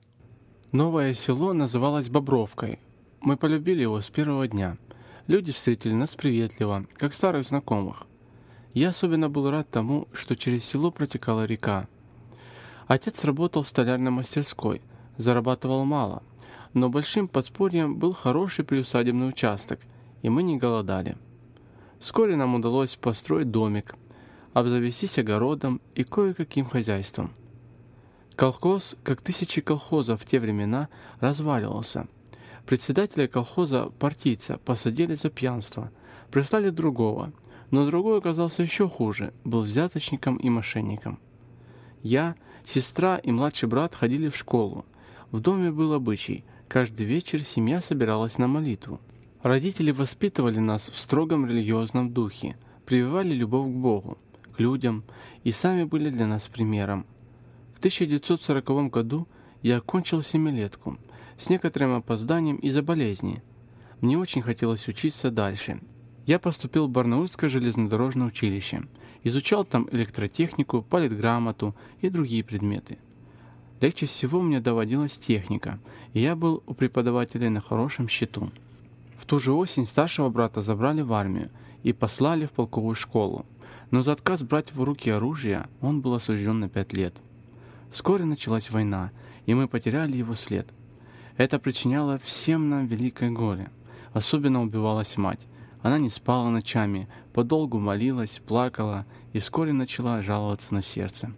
Новое 0.72 1.14
село 1.14 1.54
называлось 1.54 2.10
Бобровкой. 2.10 2.80
Мы 3.24 3.38
полюбили 3.38 3.84
его 3.84 4.02
с 4.02 4.10
первого 4.10 4.50
дня. 4.50 4.78
Люди 5.28 5.54
встретили 5.54 5.94
нас 5.94 6.14
приветливо, 6.14 6.86
как 6.96 7.14
старых 7.14 7.48
знакомых. 7.48 8.04
Я 8.74 8.90
особенно 8.90 9.30
был 9.30 9.50
рад 9.50 9.70
тому, 9.70 10.10
что 10.12 10.36
через 10.36 10.66
село 10.66 10.92
протекала 10.92 11.46
река. 11.46 11.88
Отец 12.86 13.24
работал 13.24 13.64
в 13.64 13.70
столярной 13.70 14.12
мастерской, 14.12 14.82
зарабатывал 15.16 15.86
мало, 15.86 16.22
но 16.74 16.90
большим 16.90 17.30
подспорьем 17.30 17.96
был 17.96 18.12
хороший 18.12 18.66
приусадебный 18.66 19.30
участок, 19.30 19.80
и 20.22 20.28
мы 20.28 20.44
не 20.44 20.58
голодали. 20.58 21.16
Вскоре 22.02 22.36
нам 22.36 22.56
удалось 22.56 22.98
построить 22.98 23.52
домик, 23.52 23.96
обзавестись 24.52 25.18
огородом 25.18 25.80
и 25.96 26.04
кое-каким 26.04 26.66
хозяйством. 26.66 27.32
Колхоз, 28.36 28.98
как 29.02 29.22
тысячи 29.22 29.62
колхозов 29.62 30.22
в 30.22 30.26
те 30.26 30.42
времена, 30.42 30.90
разваливался. 31.22 32.10
Председателя 32.66 33.28
колхоза 33.28 33.90
партийца 34.00 34.58
посадили 34.58 35.16
за 35.16 35.30
пьянство, 35.30 35.92
прислали 36.32 36.70
другого, 36.70 37.34
но 37.72 37.86
другой 37.86 38.20
оказался 38.20 38.64
еще 38.64 38.88
хуже, 38.88 39.34
был 39.44 39.64
взяточником 39.64 40.38
и 40.38 40.50
мошенником. 40.50 41.20
Я, 42.02 42.36
сестра 42.66 43.18
и 43.18 43.32
младший 43.32 43.68
брат 43.68 43.96
ходили 43.96 44.30
в 44.30 44.38
школу. 44.38 44.86
В 45.32 45.40
доме 45.40 45.72
был 45.72 45.94
обычай, 45.94 46.46
каждый 46.68 47.06
вечер 47.06 47.44
семья 47.44 47.82
собиралась 47.82 48.38
на 48.38 48.48
молитву. 48.48 49.02
Родители 49.42 49.92
воспитывали 49.92 50.60
нас 50.60 50.88
в 50.88 50.98
строгом 50.98 51.46
религиозном 51.46 52.14
духе, 52.14 52.56
прививали 52.86 53.34
любовь 53.34 53.68
к 53.68 53.76
Богу, 53.76 54.18
к 54.56 54.60
людям 54.60 55.04
и 55.44 55.52
сами 55.52 55.84
были 55.84 56.10
для 56.10 56.28
нас 56.28 56.48
примером. 56.48 57.06
В 57.74 57.80
1940 57.80 58.90
году 58.90 59.28
я 59.64 59.78
окончил 59.78 60.22
семилетку 60.22 61.00
с 61.40 61.50
некоторым 61.50 61.96
опозданием 61.96 62.58
из-за 62.58 62.84
болезни. 62.84 63.42
Мне 64.02 64.18
очень 64.18 64.44
хотелось 64.44 64.88
учиться 64.88 65.32
дальше. 65.32 65.82
Я 66.28 66.38
поступил 66.38 66.88
в 66.88 66.92
Барнаульское 66.92 67.50
железнодорожное 67.50 68.28
училище, 68.28 68.84
изучал 69.24 69.66
там 69.66 69.90
электротехнику, 69.92 70.84
политграмоту 70.84 71.76
и 72.02 72.10
другие 72.10 72.44
предметы. 72.44 73.00
Легче 73.82 74.06
всего 74.06 74.40
мне 74.42 74.60
доводилась 74.62 75.18
техника, 75.18 75.80
и 76.14 76.22
я 76.22 76.36
был 76.36 76.62
у 76.68 76.76
преподавателей 76.76 77.50
на 77.50 77.60
хорошем 77.60 78.08
счету. 78.08 78.52
В 79.18 79.26
ту 79.26 79.40
же 79.40 79.52
осень 79.52 79.88
старшего 79.88 80.30
брата 80.30 80.62
забрали 80.62 81.02
в 81.02 81.12
армию 81.12 81.50
и 81.82 81.92
послали 81.92 82.46
в 82.46 82.52
полковую 82.52 82.96
школу 82.96 83.46
но 83.94 84.02
за 84.02 84.14
отказ 84.14 84.42
брать 84.42 84.74
в 84.74 84.82
руки 84.82 85.12
оружие 85.12 85.68
он 85.80 86.02
был 86.02 86.16
осужден 86.16 86.60
на 86.60 86.68
пять 86.68 86.94
лет. 86.94 87.14
Вскоре 87.92 88.26
началась 88.26 88.72
война, 88.72 89.12
и 89.46 89.54
мы 89.54 89.68
потеряли 89.68 90.18
его 90.18 90.36
след. 90.36 90.68
Это 91.38 91.60
причиняло 91.60 92.18
всем 92.18 92.70
нам 92.70 92.86
великое 92.86 93.32
горе. 93.32 93.70
Особенно 94.14 94.62
убивалась 94.62 95.18
мать. 95.18 95.48
Она 95.82 96.00
не 96.00 96.10
спала 96.10 96.50
ночами, 96.50 97.08
подолгу 97.34 97.80
молилась, 97.80 98.42
плакала 98.46 99.06
и 99.34 99.40
вскоре 99.40 99.74
начала 99.74 100.22
жаловаться 100.22 100.74
на 100.74 100.82
сердце. 100.82 101.34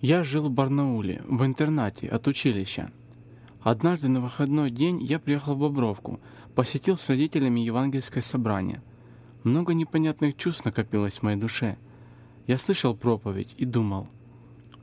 Я 0.00 0.22
жил 0.22 0.44
в 0.44 0.50
Барнауле, 0.50 1.22
в 1.26 1.44
интернате 1.44 2.08
от 2.08 2.26
училища. 2.28 2.90
Однажды 3.60 4.08
на 4.08 4.20
выходной 4.20 4.70
день 4.70 5.02
я 5.02 5.18
приехал 5.18 5.54
в 5.54 5.58
Бобровку, 5.58 6.20
посетил 6.54 6.96
с 6.96 7.08
родителями 7.08 7.60
евангельское 7.60 8.22
собрание– 8.22 8.82
много 9.46 9.74
непонятных 9.74 10.36
чувств 10.36 10.64
накопилось 10.64 11.18
в 11.18 11.22
моей 11.22 11.36
душе. 11.36 11.78
Я 12.48 12.58
слышал 12.58 12.96
проповедь 12.96 13.54
и 13.56 13.64
думал, 13.64 14.08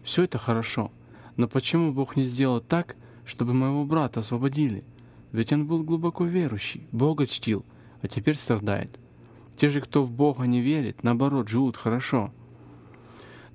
все 0.03 0.23
это 0.23 0.37
хорошо, 0.37 0.89
но 1.35 1.47
почему 1.47 1.91
Бог 1.91 2.15
не 2.15 2.25
сделал 2.25 2.59
так, 2.59 2.95
чтобы 3.25 3.53
моего 3.53 3.85
брата 3.85 4.19
освободили? 4.19 4.83
Ведь 5.31 5.51
он 5.51 5.65
был 5.65 5.83
глубоко 5.83 6.25
верующий, 6.25 6.87
Бога 6.91 7.25
чтил, 7.25 7.65
а 8.01 8.07
теперь 8.07 8.35
страдает. 8.35 8.99
Те 9.57 9.69
же, 9.69 9.81
кто 9.81 10.03
в 10.03 10.11
Бога 10.11 10.43
не 10.43 10.61
верит, 10.61 11.03
наоборот, 11.03 11.47
живут 11.47 11.77
хорошо. 11.77 12.31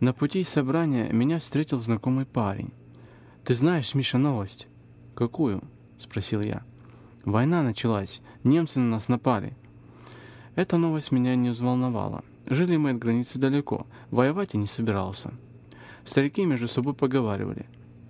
На 0.00 0.12
пути 0.12 0.42
собрания 0.42 1.10
меня 1.12 1.38
встретил 1.38 1.80
знакомый 1.80 2.24
парень. 2.24 2.72
«Ты 3.44 3.54
знаешь, 3.54 3.94
Миша, 3.94 4.18
новость?» 4.18 4.68
«Какую?»— 5.14 5.62
спросил 5.98 6.40
я. 6.40 6.62
«Война 7.24 7.62
началась. 7.62 8.20
Немцы 8.44 8.78
на 8.78 8.86
нас 8.86 9.08
напали. 9.08 9.56
Эта 10.54 10.76
новость 10.76 11.12
меня 11.12 11.34
не 11.34 11.50
взволновала. 11.50 12.24
Жили 12.46 12.76
мы 12.76 12.90
от 12.90 12.98
границы 12.98 13.38
далеко, 13.38 13.86
воевать 14.10 14.54
я 14.54 14.60
не 14.60 14.66
собирался. 14.66 15.32
Старики 16.08 16.46
между 16.46 16.68
собой 16.68 16.94
поговаривали. 16.94 17.66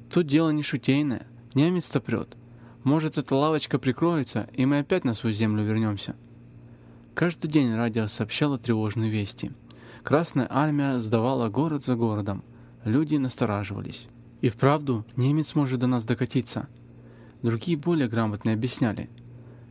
Тут 0.08 0.28
дело 0.28 0.50
не 0.50 0.62
шутейное, 0.62 1.26
немец-то. 1.54 2.00
Может, 2.84 3.18
эта 3.18 3.34
лавочка 3.34 3.80
прикроется, 3.80 4.48
и 4.52 4.66
мы 4.66 4.78
опять 4.78 5.04
на 5.04 5.14
свою 5.14 5.34
землю 5.34 5.64
вернемся. 5.64 6.14
Каждый 7.14 7.50
день 7.50 7.74
радио 7.74 8.06
сообщало 8.06 8.56
тревожные 8.56 9.10
вести. 9.10 9.50
Красная 10.04 10.46
армия 10.48 11.00
сдавала 11.00 11.48
город 11.48 11.84
за 11.84 11.96
городом. 11.96 12.44
Люди 12.84 13.16
настораживались. 13.16 14.06
И 14.42 14.48
вправду 14.48 15.04
немец 15.16 15.56
может 15.56 15.80
до 15.80 15.88
нас 15.88 16.04
докатиться. 16.04 16.68
Другие 17.42 17.76
более 17.76 18.06
грамотно 18.06 18.52
объясняли. 18.52 19.10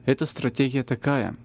Эта 0.04 0.26
стратегия 0.26 0.84
такая, 0.84 1.38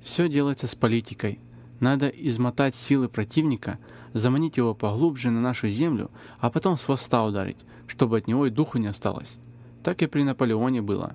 все 0.00 0.26
делается 0.26 0.66
с 0.66 0.74
политикой. 0.74 1.38
Надо 1.80 2.08
измотать 2.08 2.74
силы 2.74 3.10
противника, 3.10 3.78
заманить 4.12 4.56
его 4.56 4.74
поглубже 4.74 5.30
на 5.30 5.40
нашу 5.40 5.68
землю, 5.68 6.10
а 6.38 6.50
потом 6.50 6.78
с 6.78 6.84
хвоста 6.84 7.24
ударить, 7.24 7.58
чтобы 7.86 8.18
от 8.18 8.26
него 8.26 8.46
и 8.46 8.50
духу 8.50 8.78
не 8.78 8.86
осталось. 8.86 9.38
Так 9.82 10.02
и 10.02 10.06
при 10.06 10.22
Наполеоне 10.22 10.82
было. 10.82 11.14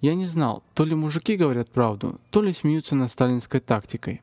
Я 0.00 0.14
не 0.14 0.26
знал, 0.26 0.64
то 0.74 0.84
ли 0.84 0.94
мужики 0.94 1.36
говорят 1.36 1.70
правду, 1.70 2.20
то 2.30 2.42
ли 2.42 2.52
смеются 2.52 2.96
над 2.96 3.10
сталинской 3.10 3.60
тактикой. 3.60 4.20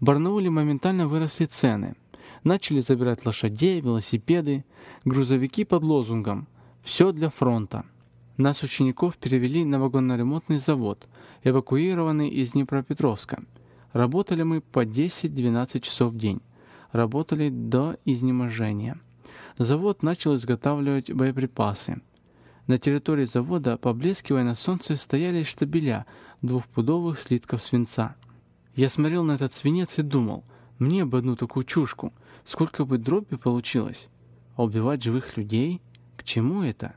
В 0.00 0.04
Барнауле 0.04 0.50
моментально 0.50 1.06
выросли 1.06 1.44
цены. 1.44 1.94
Начали 2.44 2.80
забирать 2.80 3.24
лошадей, 3.26 3.80
велосипеды, 3.80 4.64
грузовики 5.04 5.64
под 5.64 5.82
лозунгом 5.82 6.48
«Все 6.82 7.12
для 7.12 7.30
фронта». 7.30 7.84
Нас, 8.38 8.62
учеников, 8.62 9.18
перевели 9.18 9.64
на 9.64 9.78
вагонно-ремонтный 9.78 10.58
завод, 10.58 11.06
эвакуированный 11.44 12.30
из 12.30 12.52
Днепропетровска. 12.52 13.44
Работали 13.92 14.42
мы 14.42 14.62
по 14.62 14.84
10-12 14.84 15.80
часов 15.80 16.14
в 16.14 16.18
день. 16.18 16.40
Работали 16.92 17.48
до 17.48 17.96
изнеможения. 18.04 19.00
Завод 19.58 20.02
начал 20.02 20.36
изготавливать 20.36 21.12
боеприпасы. 21.12 22.02
На 22.66 22.78
территории 22.78 23.24
завода, 23.24 23.76
поблескивая 23.76 24.44
на 24.44 24.54
солнце, 24.54 24.96
стояли 24.96 25.42
штабеля 25.42 26.06
двухпудовых 26.42 27.18
слитков 27.18 27.62
свинца. 27.62 28.14
Я 28.74 28.88
смотрел 28.88 29.24
на 29.24 29.32
этот 29.32 29.52
свинец 29.52 29.98
и 29.98 30.02
думал, 30.02 30.44
мне 30.78 31.04
бы 31.04 31.18
одну 31.18 31.34
такую 31.34 31.64
чушку, 31.64 32.12
сколько 32.44 32.84
бы 32.84 32.98
дроби 32.98 33.36
получилось. 33.36 34.08
А 34.56 34.64
убивать 34.64 35.02
живых 35.02 35.36
людей? 35.36 35.80
К 36.16 36.24
чему 36.24 36.62
это? 36.62 36.94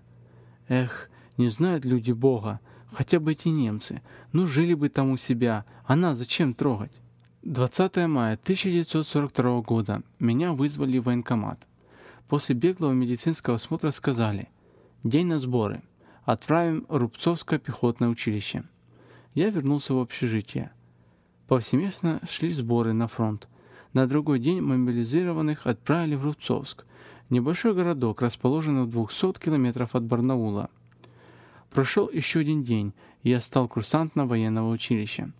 Эх, 0.67 1.09
не 1.37 1.49
знают 1.49 1.85
люди 1.85 2.11
Бога, 2.11 2.59
хотя 2.91 3.19
бы 3.19 3.31
эти 3.31 3.47
немцы. 3.47 4.01
Ну, 4.33 4.45
жили 4.45 4.73
бы 4.73 4.89
там 4.89 5.11
у 5.11 5.17
себя, 5.17 5.65
а 5.85 5.95
нас 5.95 6.17
зачем 6.17 6.53
трогать? 6.53 7.01
20 7.45 8.07
мая 8.07 8.33
1942 8.41 9.61
года 9.61 10.01
меня 10.17 10.53
вызвали 10.53 10.97
в 10.97 11.03
военкомат. 11.03 11.59
После 12.27 12.55
беглого 12.55 12.93
медицинского 12.93 13.57
осмотра 13.57 13.91
сказали 13.91 14.49
«День 15.03 15.27
на 15.27 15.37
сборы. 15.37 15.83
Отправим 16.23 16.87
Рубцовское 16.89 17.59
пехотное 17.59 18.09
училище». 18.09 18.63
Я 19.35 19.51
вернулся 19.51 19.93
в 19.93 19.99
общежитие. 19.99 20.71
Повсеместно 21.47 22.19
шли 22.27 22.49
сборы 22.49 22.93
на 22.93 23.07
фронт. 23.07 23.47
На 23.93 24.07
другой 24.07 24.39
день 24.39 24.61
мобилизированных 24.61 25.67
отправили 25.67 26.15
в 26.15 26.23
Рубцовск, 26.23 26.85
небольшой 27.29 27.75
городок, 27.75 28.23
расположенный 28.23 28.85
в 28.85 28.89
200 28.89 29.39
километров 29.39 29.93
от 29.93 30.03
Барнаула. 30.03 30.71
Прошел 31.69 32.09
еще 32.09 32.39
один 32.39 32.63
день, 32.63 32.93
и 33.21 33.29
я 33.29 33.39
стал 33.39 33.67
курсантом 33.67 34.27
военного 34.27 34.71
училища. 34.71 35.31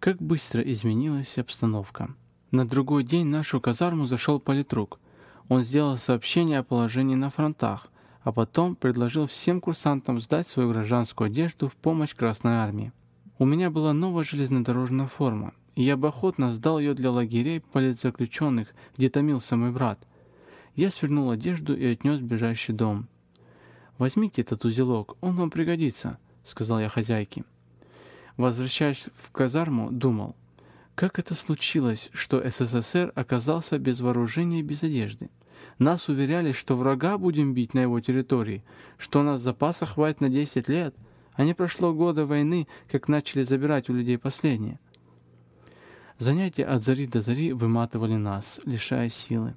Как 0.00 0.22
быстро 0.22 0.62
изменилась 0.62 1.38
обстановка. 1.38 2.14
На 2.52 2.64
другой 2.64 3.02
день 3.02 3.26
в 3.26 3.30
нашу 3.30 3.60
казарму 3.60 4.06
зашел 4.06 4.38
политрук. 4.38 5.00
Он 5.48 5.64
сделал 5.64 5.96
сообщение 5.96 6.60
о 6.60 6.62
положении 6.62 7.16
на 7.16 7.30
фронтах, 7.30 7.88
а 8.22 8.30
потом 8.30 8.76
предложил 8.76 9.26
всем 9.26 9.60
курсантам 9.60 10.20
сдать 10.20 10.46
свою 10.46 10.70
гражданскую 10.70 11.26
одежду 11.26 11.66
в 11.66 11.74
помощь 11.74 12.14
Красной 12.14 12.52
Армии. 12.52 12.92
У 13.40 13.44
меня 13.44 13.70
была 13.70 13.92
новая 13.92 14.22
железнодорожная 14.22 15.08
форма, 15.08 15.52
и 15.74 15.82
я 15.82 15.96
бы 15.96 16.08
охотно 16.08 16.52
сдал 16.52 16.78
ее 16.78 16.94
для 16.94 17.10
лагерей 17.10 17.60
политзаключенных, 17.60 18.68
где 18.96 19.10
томился 19.10 19.56
мой 19.56 19.72
брат. 19.72 19.98
Я 20.76 20.90
свернул 20.90 21.28
одежду 21.28 21.76
и 21.76 21.84
отнес 21.84 22.20
в 22.20 22.24
ближайший 22.24 22.72
дом. 22.72 23.08
«Возьмите 23.98 24.42
этот 24.42 24.64
узелок, 24.64 25.16
он 25.20 25.34
вам 25.34 25.50
пригодится»,— 25.50 26.18
сказал 26.44 26.78
я 26.78 26.88
хозяйке. 26.88 27.42
Возвращаясь 28.38 29.10
в 29.12 29.30
казарму, 29.30 29.90
думал, 29.90 30.34
как 30.94 31.18
это 31.18 31.34
случилось, 31.34 32.08
что 32.14 32.42
СССР 32.42 33.12
оказался 33.14 33.78
без 33.78 34.00
вооружения 34.00 34.60
и 34.60 34.62
без 34.62 34.82
одежды? 34.82 35.28
Нас 35.78 36.08
уверяли, 36.08 36.52
что 36.52 36.74
врага 36.74 37.18
будем 37.18 37.52
бить 37.52 37.74
на 37.74 37.80
его 37.80 38.00
территории, 38.00 38.64
что 38.96 39.20
у 39.20 39.22
нас 39.22 39.42
запаса 39.42 39.84
хватит 39.84 40.22
на 40.22 40.30
10 40.30 40.68
лет— 40.70 40.94
а 41.38 41.44
не 41.44 41.54
прошло 41.54 41.94
года 41.94 42.26
войны, 42.26 42.66
как 42.90 43.06
начали 43.06 43.44
забирать 43.44 43.88
у 43.88 43.94
людей 43.94 44.18
последнее. 44.18 44.80
Занятия 46.18 46.64
от 46.64 46.82
зари 46.82 47.06
до 47.06 47.20
зари 47.20 47.52
выматывали 47.52 48.16
нас, 48.16 48.60
лишая 48.64 49.08
силы. 49.08 49.54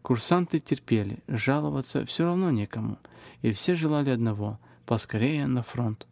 Курсанты 0.00 0.58
терпели, 0.58 1.18
жаловаться 1.28 2.06
все 2.06 2.24
равно 2.24 2.50
некому, 2.50 2.96
и 3.42 3.52
все 3.52 3.74
желали 3.74 4.08
одного– 4.08 4.58
поскорее 4.86 5.46
на 5.46 5.62
фронт. 5.62 6.06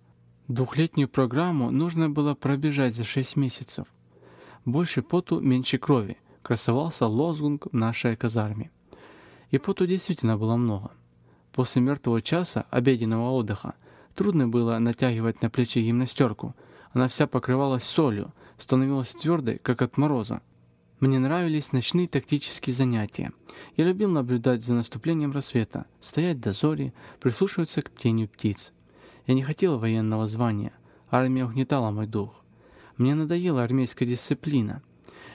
Двухлетнюю 0.48 1.08
программу 1.08 1.70
нужно 1.70 2.08
было 2.08 2.34
пробежать 2.34 2.94
за 2.94 3.04
шесть 3.04 3.36
месяцев. 3.36 3.86
Больше 4.64 5.02
поту, 5.02 5.40
меньше 5.40 5.78
крови– 5.78 6.18
красовался 6.42 7.06
лозунг 7.06 7.66
в 7.72 7.74
нашей 7.74 8.16
казарме. 8.16 8.70
И 9.50 9.58
поту 9.58 9.86
действительно 9.86 10.36
было 10.36 10.56
много. 10.56 10.92
После 11.52 11.82
мертвого 11.82 12.22
часа 12.22 12.66
обеденного 12.70 13.30
отдыха– 13.30 13.74
Трудно 14.16 14.48
было 14.48 14.78
натягивать 14.78 15.42
на 15.42 15.50
плечи 15.50 15.78
гимнастерку. 15.78 16.56
Она 16.92 17.06
вся 17.06 17.26
покрывалась 17.26 17.84
солью, 17.84 18.32
становилась 18.56 19.10
твердой, 19.10 19.58
как 19.58 19.82
от 19.82 19.98
мороза. 19.98 20.40
Мне 21.00 21.18
нравились 21.18 21.72
ночные 21.72 22.08
тактические 22.08 22.74
занятия. 22.74 23.32
Я 23.76 23.84
любил 23.84 24.10
наблюдать 24.10 24.64
за 24.64 24.72
наступлением 24.72 25.32
рассвета, 25.32 25.84
стоять 26.00 26.40
до 26.40 26.54
зори, 26.54 26.94
прислушиваться 27.20 27.82
к 27.82 27.90
птению 27.90 28.28
птиц. 28.30 28.72
Я 29.26 29.34
не 29.34 29.42
хотел 29.42 29.78
военного 29.78 30.26
звания. 30.26 30.72
Армия 31.10 31.44
угнетала 31.44 31.90
мой 31.90 32.06
дух. 32.06 32.44
Мне 32.96 33.14
надоела 33.14 33.62
армейская 33.62 34.08
дисциплина. 34.08 34.82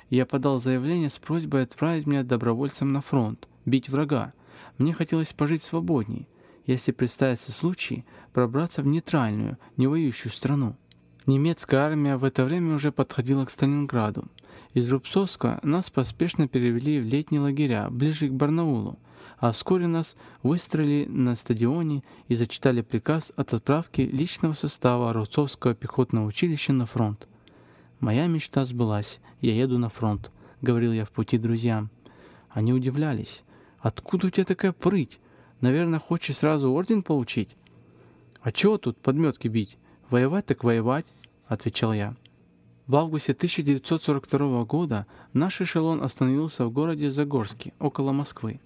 Я 0.09 0.25
подал 0.25 0.59
заявление 0.59 1.09
с 1.09 1.17
просьбой 1.17 1.63
отправить 1.63 2.07
меня 2.07 2.23
добровольцем 2.23 2.91
на 2.91 3.01
фронт, 3.01 3.47
бить 3.65 3.89
врага. 3.89 4.33
Мне 4.77 4.93
хотелось 4.93 5.33
пожить 5.33 5.63
свободней, 5.63 6.27
если 6.65 6.91
представится 6.91 7.51
случай, 7.51 8.05
пробраться 8.33 8.81
в 8.81 8.87
нейтральную, 8.87 9.57
не 9.77 9.87
воюющую 9.87 10.31
страну. 10.31 10.75
Немецкая 11.25 11.81
армия 11.81 12.17
в 12.17 12.23
это 12.23 12.45
время 12.45 12.75
уже 12.75 12.91
подходила 12.91 13.45
к 13.45 13.51
Сталинграду. 13.51 14.25
Из 14.73 14.89
Рубцовска 14.89 15.59
нас 15.63 15.89
поспешно 15.89 16.47
перевели 16.47 16.99
в 16.99 17.05
летние 17.05 17.41
лагеря, 17.41 17.89
ближе 17.89 18.29
к 18.29 18.33
Барнаулу, 18.33 18.97
а 19.41 19.51
вскоре 19.51 19.87
нас 19.87 20.15
выстроили 20.43 21.07
на 21.09 21.35
стадионе 21.35 22.03
и 22.27 22.35
зачитали 22.35 22.81
приказ 22.81 23.33
от 23.35 23.55
отправки 23.55 24.01
личного 24.01 24.53
состава 24.53 25.11
Рубцовского 25.13 25.73
пехотного 25.73 26.27
училища 26.27 26.73
на 26.73 26.85
фронт. 26.85 27.27
«Моя 27.99 28.27
мечта 28.27 28.63
сбылась, 28.65 29.19
я 29.41 29.55
еду 29.55 29.79
на 29.79 29.89
фронт»,— 29.89 30.31
говорил 30.61 30.93
я 30.93 31.05
в 31.05 31.11
пути 31.11 31.39
друзьям. 31.39 31.89
Они 32.51 32.71
удивлялись. 32.71 33.41
«Откуда 33.79 34.27
у 34.27 34.29
тебя 34.29 34.45
такая 34.45 34.73
прыть? 34.73 35.19
Наверное, 35.59 35.97
хочешь 35.97 36.37
сразу 36.37 36.71
орден 36.71 37.01
получить?» 37.01 37.55
«А 38.43 38.51
чего 38.51 38.77
тут 38.77 38.99
подметки 38.99 39.47
бить? 39.47 39.75
Воевать 40.11 40.45
так 40.45 40.63
воевать»,— 40.63 41.07
отвечал 41.47 41.93
я. 41.93 42.15
В 42.85 42.95
августе 42.95 43.31
1942 43.31 44.65
года 44.65 45.07
наш 45.33 45.61
эшелон 45.61 46.03
остановился 46.03 46.67
в 46.67 46.71
городе 46.71 47.09
Загорске, 47.09 47.73
около 47.79 48.11
Москвы. 48.11 48.59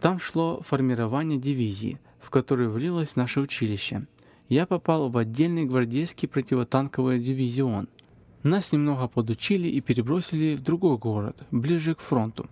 Там 0.00 0.18
шло 0.18 0.62
формирование 0.62 1.38
дивизии, 1.38 1.98
в 2.20 2.30
которую 2.30 2.70
влилось 2.70 3.16
наше 3.16 3.40
училище. 3.40 4.06
Я 4.48 4.66
попал 4.66 5.10
в 5.10 5.18
отдельный 5.18 5.66
гвардейский 5.66 6.26
противотанковый 6.26 7.20
дивизион. 7.20 7.86
Нас 8.42 8.72
немного 8.72 9.08
подучили 9.08 9.68
и 9.68 9.82
перебросили 9.82 10.56
в 10.56 10.62
другой 10.62 10.96
город, 10.96 11.44
ближе 11.50 11.94
к 11.94 12.00
фронту. 12.00 12.48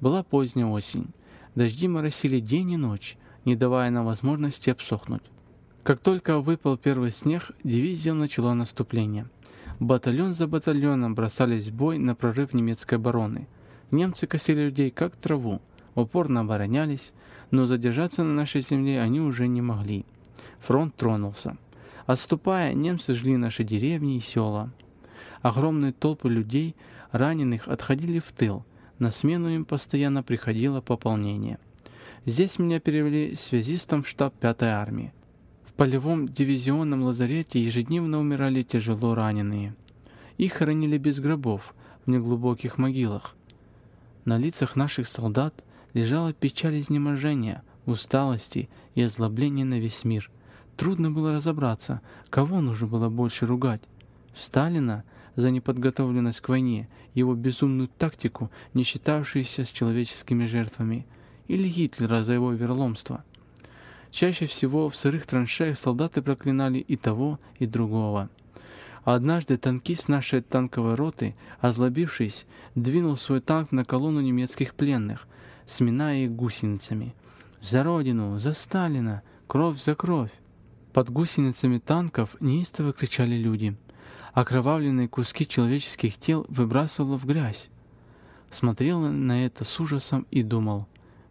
Была 0.00 0.22
поздняя 0.22 0.66
осень. 0.66 1.08
Дожди 1.54 1.86
моросили 1.86 2.40
день 2.40 2.70
и 2.72 2.76
ночь, 2.78 3.18
не 3.44 3.56
давая 3.56 3.90
нам 3.90 4.06
возможности 4.06 4.70
обсохнуть. 4.70 5.22
Как 5.82 6.00
только 6.00 6.40
выпал 6.40 6.78
первый 6.78 7.12
снег, 7.12 7.50
дивизия 7.62 8.14
начала 8.14 8.54
наступление. 8.54 9.28
Батальон 9.78 10.34
за 10.34 10.46
батальоном 10.46 11.14
бросались 11.14 11.68
в 11.68 11.74
бой 11.74 11.98
на 11.98 12.14
прорыв 12.14 12.54
немецкой 12.54 12.94
обороны. 12.94 13.46
Немцы 13.90 14.26
косили 14.26 14.62
людей 14.62 14.90
как 14.90 15.14
траву, 15.14 15.60
упорно 15.96 16.42
оборонялись, 16.42 17.12
но 17.50 17.66
задержаться 17.66 18.22
на 18.22 18.32
нашей 18.32 18.60
земле 18.60 19.00
они 19.00 19.20
уже 19.20 19.48
не 19.48 19.62
могли. 19.62 20.06
Фронт 20.60 20.94
тронулся. 20.94 21.56
Отступая, 22.06 22.74
немцы 22.74 23.14
жгли 23.14 23.36
наши 23.36 23.64
деревни 23.64 24.16
и 24.16 24.20
села. 24.20 24.70
Огромные 25.42 25.92
толпы 25.92 26.28
людей, 26.28 26.76
раненых, 27.10 27.66
отходили 27.66 28.20
в 28.20 28.30
тыл– 28.30 28.64
на 28.98 29.10
смену 29.10 29.50
им 29.50 29.64
постоянно 29.66 30.22
приходило 30.22 30.80
пополнение. 30.80 31.58
Здесь 32.24 32.58
меня 32.58 32.80
перевели 32.80 33.36
связистом 33.36 34.02
в 34.02 34.08
штаб 34.08 34.34
5-й 34.40 34.68
армии. 34.68 35.12
В 35.64 35.74
полевом 35.74 36.26
дивизионном 36.26 37.02
лазарете 37.02 37.62
ежедневно 37.62 38.18
умирали 38.18 38.62
тяжело 38.62 39.14
раненые. 39.14 39.74
Их 40.38 40.54
хоронили 40.54 40.96
без 40.96 41.20
гробов, 41.20 41.74
в 42.06 42.10
неглубоких 42.10 42.78
могилах. 42.78 43.36
На 44.24 44.38
лицах 44.38 44.76
наших 44.76 45.06
солдат 45.06 45.54
лежала 45.96 46.32
печаль 46.32 46.78
изнеможения, 46.78 47.62
усталости 47.86 48.68
и 48.94 49.02
озлобления 49.02 49.64
на 49.64 49.80
весь 49.80 50.04
мир. 50.04 50.30
Трудно 50.76 51.10
было 51.10 51.32
разобраться, 51.32 52.02
кого 52.28 52.60
нужно 52.60 52.86
было 52.86 53.08
больше 53.08 53.46
ругать. 53.46 53.82
Сталина– 54.34 55.04
за 55.36 55.50
неподготовленность 55.50 56.40
к 56.40 56.48
войне, 56.48 56.88
его 57.14 57.34
безумную 57.34 57.88
тактику, 57.88 58.50
не 58.74 58.82
считавшуюся 58.82 59.64
с 59.64 59.68
человеческими 59.68 60.46
жертвами, 60.46 61.06
или 61.46 61.68
Гитлера 61.68 62.24
за 62.24 62.32
его 62.32 62.52
верломство. 62.52 63.22
Чаще 64.10 64.46
всего 64.46 64.88
в 64.88 64.96
сырых 64.96 65.26
траншеях 65.26 65.78
солдаты 65.78 66.22
проклинали 66.22 66.78
и 66.78 66.96
того, 66.96 67.38
и 67.58 67.66
другого. 67.66 68.30
однажды 69.04 69.56
танкист 69.56 70.08
нашей 70.08 70.40
танковой 70.40 70.94
роты, 70.94 71.36
озлобившись, 71.60 72.46
двинул 72.74 73.16
свой 73.16 73.40
танк 73.40 73.70
на 73.70 73.84
колонну 73.84 74.20
немецких 74.20 74.74
пленных, 74.74 75.28
сминая 75.66 76.24
их 76.24 76.32
гусеницами. 76.32 77.14
«За 77.60 77.82
Родину! 77.82 78.38
За 78.38 78.52
Сталина! 78.52 79.22
Кровь 79.46 79.82
за 79.82 79.94
кровь!» 79.94 80.32
Под 80.92 81.10
гусеницами 81.10 81.78
танков 81.78 82.36
неистово 82.40 82.92
кричали 82.92 83.34
люди– 83.34 83.76
окровавленные 84.36 85.08
куски 85.08 85.48
человеческих 85.48 86.18
тел 86.18 86.44
выбрасывала 86.50 87.16
в 87.16 87.24
грязь. 87.24 87.70
Смотрел 88.50 89.00
на 89.00 89.46
это 89.46 89.64
с 89.64 89.80
ужасом 89.80 90.26
и 90.30 90.42
думал, 90.42 90.86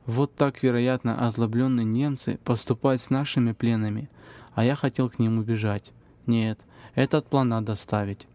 вот 0.07 0.33
так, 0.33 0.63
вероятно, 0.63 1.27
озлобленные 1.27 1.85
немцы 1.85 2.39
поступают 2.43 2.99
с 3.01 3.11
нашими 3.11 3.51
пленами, 3.51 4.09
а 4.55 4.65
я 4.65 4.75
хотел 4.75 5.11
к 5.11 5.19
ним 5.19 5.37
убежать. 5.37 5.93
Нет, 6.25 6.59
Этот 6.95 7.27
план 7.27 7.49
надо 7.49 7.73
оставить. 7.73 8.25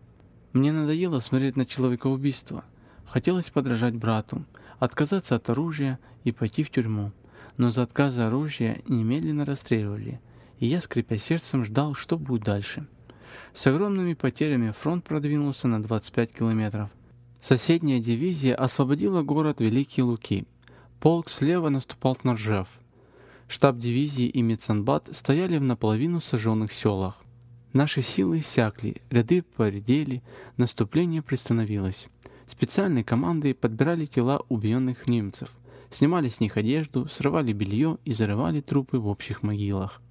Мне 0.53 0.71
надоело 0.71 1.19
смотреть 1.19 1.57
на 1.57 1.67
человекоубийство. 1.67 2.65
Хотелось 3.07 3.51
подражать 3.51 3.97
брату, 3.97 4.45
отказаться 4.81 5.37
от 5.37 5.49
оружия 5.49 6.01
и 6.25 6.33
пойти 6.33 6.65
в 6.65 6.71
тюрьму. 6.71 7.13
Но 7.57 7.71
за 7.71 7.83
отказ 7.83 8.17
оружия 8.19 8.81
немедленно 8.89 9.45
расстреливали, 9.45 10.21
и 10.59 10.67
я, 10.67 10.81
скрипя 10.81 11.19
сердцем, 11.19 11.65
ждал, 11.65 11.95
что 11.95 12.19
будет 12.19 12.43
дальше. 12.43 12.89
С 13.55 13.67
огромными 13.67 14.15
потерями 14.15 14.73
фронт 14.73 15.05
продвинулся 15.05 15.69
на 15.69 15.83
25 15.83 16.33
километров. 16.33 16.91
Соседняя 17.41 18.01
дивизия 18.01 18.55
освободила 18.55 19.23
город 19.23 19.61
Великие 19.61 20.05
Луки. 20.05 20.47
Полк 21.01 21.31
слева 21.31 21.69
наступал 21.69 22.17
на 22.23 22.35
Ржев. 22.35 22.69
Штаб 23.49 23.79
дивизии 23.79 24.27
и 24.27 24.43
Меценбат 24.43 25.09
стояли 25.13 25.59
в 25.59 25.63
наполовину 25.63 26.21
сожженных 26.21 26.73
селах. 26.73 27.25
Наши 27.73 28.03
силы 28.03 28.41
иссякли, 28.41 29.03
ряды 29.11 29.43
поредели, 29.43 30.23
наступление 30.57 31.23
приостановилось. 31.23 32.09
Специальные 32.51 33.05
команды 33.05 33.55
подбирали 33.55 34.07
тела 34.07 34.43
убиенных 34.49 35.07
немцев, 35.07 35.51
снимали 35.93 36.29
с 36.29 36.41
них 36.41 36.57
одежду, 36.57 37.07
срывали 37.09 37.53
белье 37.53 37.99
и 38.05 38.13
зарывали 38.13 38.61
трупы 38.61 38.99
в 38.99 39.07
общих 39.07 39.45
могилах. 39.45 40.03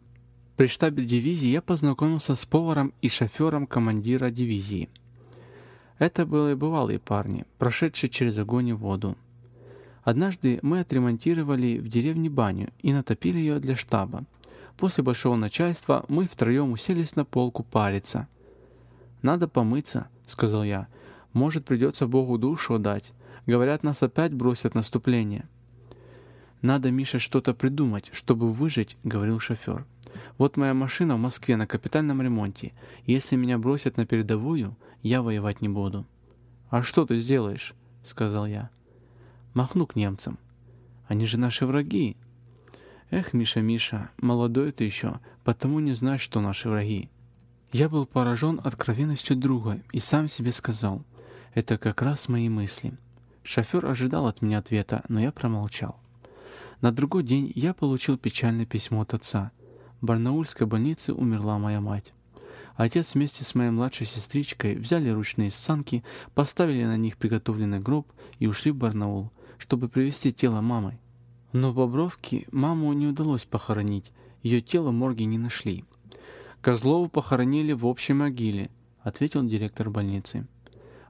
При 0.55 0.67
штабе 0.67 1.03
дивизии 1.03 1.49
я 1.49 1.61
познакомился 1.61 2.35
с 2.35 2.45
поваром 2.45 2.93
и 3.01 3.09
шофером 3.09 3.67
командира 3.67 4.29
дивизии. 4.29 4.87
Это 5.97 6.25
были 6.25 6.53
бывалые 6.53 6.97
парни, 6.97 7.43
прошедшие 7.57 8.09
через 8.09 8.37
огонь 8.37 8.69
и 8.69 8.73
воду. 8.73 9.17
Однажды 10.03 10.59
мы 10.61 10.79
отремонтировали 10.79 11.77
в 11.77 11.89
деревне 11.89 12.29
баню 12.29 12.69
и 12.79 12.93
натопили 12.93 13.37
ее 13.37 13.59
для 13.59 13.75
штаба. 13.75 14.23
После 14.77 15.03
большого 15.03 15.35
начальства 15.35 16.05
мы 16.07 16.25
втроем 16.25 16.71
уселись 16.71 17.17
на 17.17 17.25
полку 17.25 17.63
париться. 17.63 18.29
«Надо 19.21 19.49
помыться»,— 19.49 20.07
сказал 20.25 20.63
я. 20.63 20.87
«Может, 21.33 21.65
придется 21.65 22.07
Богу 22.07 22.37
душу 22.37 22.75
отдать. 22.75 23.11
Говорят, 23.45 23.83
нас 23.83 24.01
опять 24.03 24.33
бросят 24.33 24.75
наступление». 24.75 25.47
«Надо, 26.61 26.91
Миша, 26.91 27.19
что-то 27.19 27.53
придумать, 27.53 28.09
чтобы 28.11 28.51
выжить»,— 28.51 28.97
говорил 29.03 29.39
шофер. 29.39 29.85
Вот 30.37 30.57
моя 30.57 30.73
машина 30.73 31.15
в 31.15 31.19
Москве 31.19 31.55
на 31.55 31.67
капитальном 31.67 32.21
ремонте. 32.21 32.73
Если 33.05 33.35
меня 33.35 33.57
бросят 33.57 33.97
на 33.97 34.05
передовую, 34.05 34.75
я 35.01 35.21
воевать 35.21 35.61
не 35.61 35.69
буду. 35.69 36.05
«А 36.69 36.83
что 36.83 37.05
ты 37.05 37.19
сделаешь?»— 37.19 37.73
сказал 38.03 38.45
я. 38.45 38.69
«Махну 39.53 39.87
к 39.87 39.95
немцам. 39.95 40.37
Они 41.07 41.25
же 41.25 41.37
наши 41.37 41.65
враги». 41.65 42.15
«Эх, 43.09 43.33
Миша, 43.33 43.61
Миша, 43.61 44.11
молодой 44.17 44.71
ты 44.71 44.83
еще, 44.83 45.19
потому 45.43 45.79
не 45.79 45.93
знаешь, 45.93 46.21
что 46.21 46.41
наши 46.41 46.69
враги». 46.69 47.09
Я 47.71 47.89
был 47.89 48.05
поражен 48.05 48.61
откровенностью 48.63 49.35
друга 49.35 49.81
и 49.91 49.99
сам 49.99 50.27
себе 50.27 50.51
сказал, 50.51 51.03
это 51.53 51.77
как 51.77 52.01
раз 52.01 52.27
мои 52.27 52.49
мысли. 52.49 52.93
Шофер 53.43 53.85
ожидал 53.85 54.27
от 54.27 54.41
меня 54.41 54.59
ответа, 54.59 55.03
но 55.09 55.19
я 55.19 55.31
промолчал. 55.31 55.99
На 56.81 56.91
другой 56.91 57.23
день 57.23 57.51
я 57.55 57.73
получил 57.73 58.17
печальное 58.17 58.65
письмо 58.65 59.01
от 59.01 59.13
отца. 59.13 59.51
В 60.01 60.05
Барнаульской 60.05 60.67
больнице 60.67 61.13
умерла 61.13 61.57
моя 61.57 61.81
мать. 61.81 62.13
Отец 62.75 63.13
вместе 63.13 63.43
с 63.43 63.55
моей 63.55 63.71
младшей 63.71 64.07
сестричкой 64.07 64.75
взяли 64.75 65.09
ручные 65.09 65.51
санки, 65.51 66.03
поставили 66.33 66.85
на 66.85 66.95
них 66.95 67.17
приготовленный 67.17 67.79
гроб 67.79 68.07
и 68.39 68.47
ушли 68.47 68.71
в 68.71 68.77
Барнаул, 68.77 69.31
чтобы 69.57 69.89
привезти 69.89 70.31
тело 70.31 70.61
мамы. 70.61 70.97
Но 71.51 71.71
в 71.71 71.75
Бобровке 71.75 72.47
маму 72.51 72.93
не 72.93 73.07
удалось 73.07 73.43
похоронить, 73.43 74.13
ее 74.43 74.61
тело 74.61 74.91
морги 74.91 75.23
не 75.23 75.37
нашли. 75.37 75.83
«Козлову 76.61 77.09
похоронили 77.09 77.73
в 77.73 77.85
общей 77.85 78.13
могиле»,— 78.13 78.69
ответил 79.03 79.43
директор 79.43 79.89
больницы. 79.89 80.47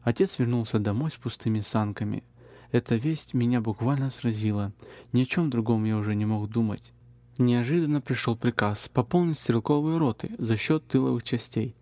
Отец 0.03 0.39
вернулся 0.39 0.79
домой 0.79 1.11
с 1.11 1.15
пустыми 1.15 1.59
санками. 1.59 2.23
Эта 2.71 2.95
весть 2.95 3.33
меня 3.33 3.61
буквально 3.61 4.09
сразила. 4.09 4.71
Ни 5.11 5.23
о 5.23 5.25
чем 5.25 5.49
другом 5.49 5.83
я 5.85 5.97
уже 5.97 6.15
не 6.15 6.25
мог 6.25 6.49
думать. 6.49 6.93
Неожиданно 7.37 8.01
пришел 8.01 8.35
приказ 8.35 8.89
пополнить 8.89 9.39
стрелковые 9.39 9.97
роты 9.97 10.29
за 10.37 10.57
счет 10.57 10.85
тыловых 10.87 11.23
частей. 11.23 11.75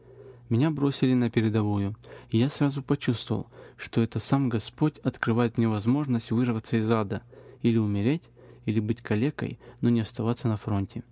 Меня 0.49 0.71
бросили 0.71 1.13
на 1.13 1.29
передовую, 1.29 1.95
и 2.29 2.37
я 2.37 2.47
сразу 2.47 2.81
почувствовал, 2.81 3.47
что 3.75 4.01
это 4.01 4.19
сам 4.19 4.49
Господь 4.49 4.97
открывает 4.99 5.57
мне 5.57 5.67
возможность 5.67 6.31
вырваться 6.31 6.77
из 6.77 6.89
ада, 6.89 7.21
или 7.61 7.77
умереть, 7.77 8.23
или 8.65 8.79
быть 8.79 9.01
калекой, 9.01 9.59
но 9.81 9.89
не 9.89 10.01
оставаться 10.01 10.47
на 10.47 10.57
фронте. 10.57 11.03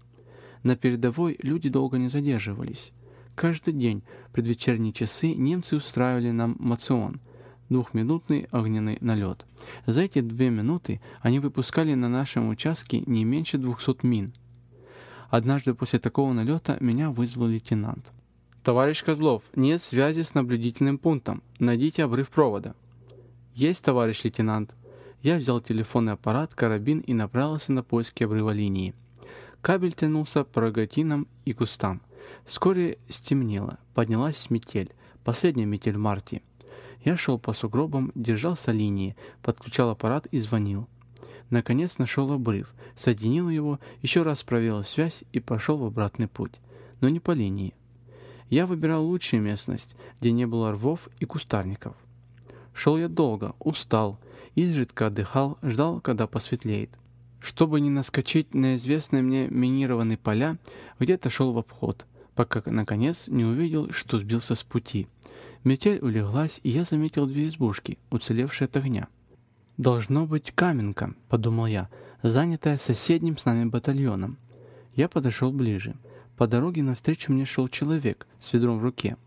На 0.64 0.76
передовой 0.76 1.38
люди 1.42 1.70
долго 1.70 1.98
не 1.98 2.10
задерживались. 2.10 2.92
Каждый 3.36 3.74
день 3.74 4.02
в 4.30 4.32
предвечерние 4.32 4.94
часы 4.94 5.34
немцы 5.34 5.76
устраивали 5.76 6.32
нам 6.32 6.56
мацион– 6.58 7.20
двухминутный 7.70 8.48
огненный 8.52 8.98
налет. 9.02 9.46
За 9.86 10.04
эти 10.04 10.22
две 10.22 10.50
минуты 10.50 11.02
они 11.22 11.40
выпускали 11.40 11.94
на 11.94 12.10
нашем 12.10 12.50
участке 12.50 13.02
не 13.06 13.26
меньше 13.26 13.58
200 13.58 14.06
мин. 14.06 14.34
Однажды 15.30 15.74
после 15.74 16.00
такого 16.00 16.32
налета 16.34 16.78
меня 16.80 17.10
вызвал 17.10 17.48
лейтенант. 17.48 18.12
«Товарищ 18.64 19.04
Козлов, 19.04 19.44
нет 19.56 19.82
связи 19.82 20.22
с 20.22 20.34
наблюдительным 20.34 20.98
пунктом. 20.98 21.44
Найдите 21.60 22.04
обрыв 22.04 22.30
провода». 22.30 22.74
«Есть, 23.54 23.84
товарищ 23.84 24.24
лейтенант». 24.24 24.74
Я 25.22 25.38
взял 25.38 25.60
телефонный 25.60 26.14
аппарат, 26.14 26.54
карабин 26.54 27.00
и 27.00 27.14
направился 27.14 27.72
на 27.72 27.84
поиски 27.84 28.24
обрыва 28.24 28.52
линии. 28.52 28.94
Кабель 29.62 29.94
тянулся 29.94 30.44
по 30.44 30.62
рогатинам 30.62 31.28
и 31.46 31.54
кустам. 31.54 32.02
Вскоре 32.46 32.98
стемнело, 33.10 33.80
поднялась 33.94 34.50
метель, 34.50 34.94
последняя 35.24 35.66
метель 35.66 35.96
в 35.96 36.00
марте. 36.00 36.42
Я 37.04 37.18
шел 37.18 37.38
по 37.38 37.54
сугробам, 37.54 38.12
держался 38.16 38.72
линии, 38.72 39.16
подключал 39.42 39.90
аппарат 39.90 40.28
и 40.28 40.40
звонил. 40.40 40.88
Наконец 41.50 41.98
нашел 41.98 42.32
обрыв, 42.32 42.74
соединил 42.96 43.50
его, 43.50 43.80
еще 44.02 44.24
раз 44.24 44.44
проверил 44.44 44.84
связь 44.84 45.24
и 45.32 45.40
пошел 45.40 45.78
в 45.78 45.86
обратный 45.86 46.28
путь, 46.28 46.54
но 47.02 47.10
не 47.10 47.20
по 47.20 47.32
линии. 47.32 47.76
Я 48.50 48.66
выбирал 48.66 49.06
лучшую 49.06 49.42
местность, 49.42 49.96
где 50.20 50.32
не 50.32 50.46
было 50.46 50.72
рвов 50.72 51.10
и 51.20 51.26
кустарников. 51.26 51.96
Шел 52.74 52.98
я 52.98 53.08
долго, 53.08 53.56
устал, 53.60 54.20
изредка 54.56 55.08
отдыхал, 55.08 55.58
ждал, 55.62 56.02
когда 56.02 56.28
посветлеет. 56.28 56.98
Чтобы 57.40 57.80
не 57.80 57.90
наскочить 57.90 58.54
на 58.54 58.76
известные 58.76 59.22
мне 59.22 59.48
минированные 59.48 60.18
поля, 60.18 60.58
где-то 61.00 61.30
шел 61.30 61.54
в 61.54 61.58
обход, 61.58 62.06
пока, 62.36 62.62
наконец, 62.66 63.28
не 63.28 63.46
увидел, 63.46 63.92
что 63.92 64.20
сбился 64.20 64.56
с 64.56 64.64
пути. 64.64 65.08
Метель 65.64 66.00
улеглась, 66.00 66.60
и 66.62 66.70
я 66.70 66.84
заметил 66.84 67.26
две 67.26 67.48
избушки, 67.48 67.98
уцелевшие 68.12 68.68
от 68.68 68.78
огня. 68.78 69.08
«Должно 69.78 70.26
быть 70.26 70.52
Каменка»,— 70.52 71.16
подумал 71.30 71.66
я, 71.66 71.90
занятая 72.22 72.78
соседним 72.78 73.38
с 73.38 73.46
нами 73.46 73.66
батальоном. 73.66 74.38
Я 74.96 75.10
подошел 75.10 75.52
ближе. 75.52 75.96
По 76.38 76.48
дороге 76.48 76.84
навстречу 76.84 77.32
мне 77.32 77.46
шел 77.46 77.68
человек 77.68 78.28
с 78.40 78.54
ведром 78.54 78.80
в 78.80 78.84
руке. 78.84 79.18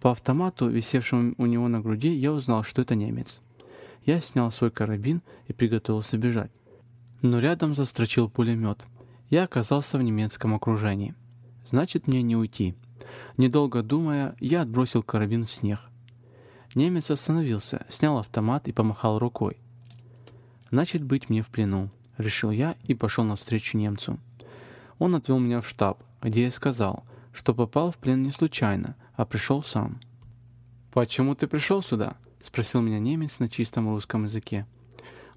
По 0.00 0.10
автомату, 0.10 0.68
висевшему 0.68 1.34
у 1.38 1.46
него 1.46 1.68
на 1.68 1.80
груди, 1.80 2.12
я 2.12 2.32
узнал, 2.32 2.62
что 2.62 2.82
это 2.82 2.94
немец. 2.94 3.40
Я 4.04 4.20
снял 4.20 4.50
свой 4.52 4.70
карабин 4.70 5.22
и 5.46 5.52
приготовился 5.52 6.18
бежать. 6.18 6.50
Но 7.22 7.38
рядом 7.38 7.74
застрочил 7.74 8.28
пулемет. 8.28 8.84
Я 9.30 9.44
оказался 9.44 9.96
в 9.96 10.02
немецком 10.02 10.54
окружении. 10.54 11.14
Значит, 11.68 12.06
мне 12.06 12.22
не 12.22 12.36
уйти. 12.36 12.74
Недолго 13.36 13.82
думая, 13.82 14.36
я 14.40 14.62
отбросил 14.62 15.02
карабин 15.02 15.46
в 15.46 15.52
снег. 15.52 15.80
Немец 16.74 17.10
остановился, 17.10 17.86
снял 17.88 18.18
автомат 18.18 18.68
и 18.68 18.72
помахал 18.72 19.18
рукой. 19.18 19.58
«Значит, 20.70 21.04
быть 21.04 21.30
мне 21.30 21.42
в 21.42 21.48
плену»,— 21.48 21.90
решил 22.18 22.50
я 22.50 22.76
и 22.84 22.94
пошел 22.94 23.24
навстречу 23.24 23.78
немцу. 23.78 24.18
Он 24.98 25.14
отвел 25.14 25.38
меня 25.38 25.60
в 25.60 25.68
штаб, 25.68 26.02
где 26.20 26.44
я 26.44 26.50
сказал, 26.50 27.04
что 27.32 27.54
попал 27.54 27.92
в 27.92 27.98
плен 27.98 28.22
не 28.22 28.30
случайно, 28.30 28.96
а 29.14 29.24
пришел 29.24 29.62
сам. 29.62 30.00
«Почему 30.92 31.34
ты 31.34 31.46
пришел 31.46 31.82
сюда?»— 31.82 32.16
спросил 32.44 32.80
меня 32.80 32.98
немец 32.98 33.38
на 33.38 33.48
чистом 33.48 33.88
русском 33.88 34.24
языке. 34.24 34.66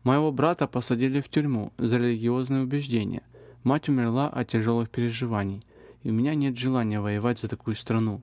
«Моего 0.04 0.32
брата 0.32 0.68
посадили 0.68 1.22
в 1.22 1.30
тюрьму 1.30 1.72
за 1.78 1.98
религиозные 1.98 2.64
убеждения. 2.64 3.22
Мать 3.64 3.90
умерла 3.90 4.30
от 4.30 4.48
тяжелых 4.48 4.90
переживаний 4.90 5.64
и 6.08 6.10
у 6.10 6.14
меня 6.14 6.36
нет 6.36 6.58
желания 6.58 7.02
воевать 7.02 7.38
за 7.38 7.50
такую 7.50 7.76
страну. 7.76 8.22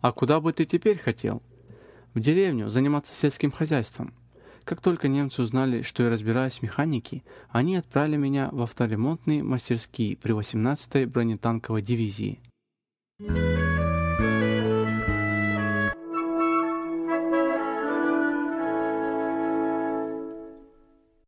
А 0.00 0.12
куда 0.12 0.40
бы 0.40 0.50
ты 0.54 0.64
теперь 0.64 0.96
хотел? 0.96 1.42
В 2.14 2.20
деревню, 2.20 2.70
заниматься 2.70 3.14
сельским 3.14 3.50
хозяйством. 3.50 4.14
Как 4.64 4.80
только 4.80 5.08
немцы 5.08 5.42
узнали, 5.42 5.82
что 5.82 6.04
я 6.04 6.08
разбираюсь 6.08 6.60
в 6.60 6.62
механике, 6.62 7.22
они 7.50 7.76
отправили 7.76 8.16
меня 8.16 8.48
в 8.50 8.62
авторемонтные 8.62 9.42
мастерские 9.42 10.16
при 10.16 10.32
18-й 10.32 11.04
бронетанковой 11.04 11.82
дивизии. 11.82 12.40
Thank 13.20 13.36
you. 13.36 14.57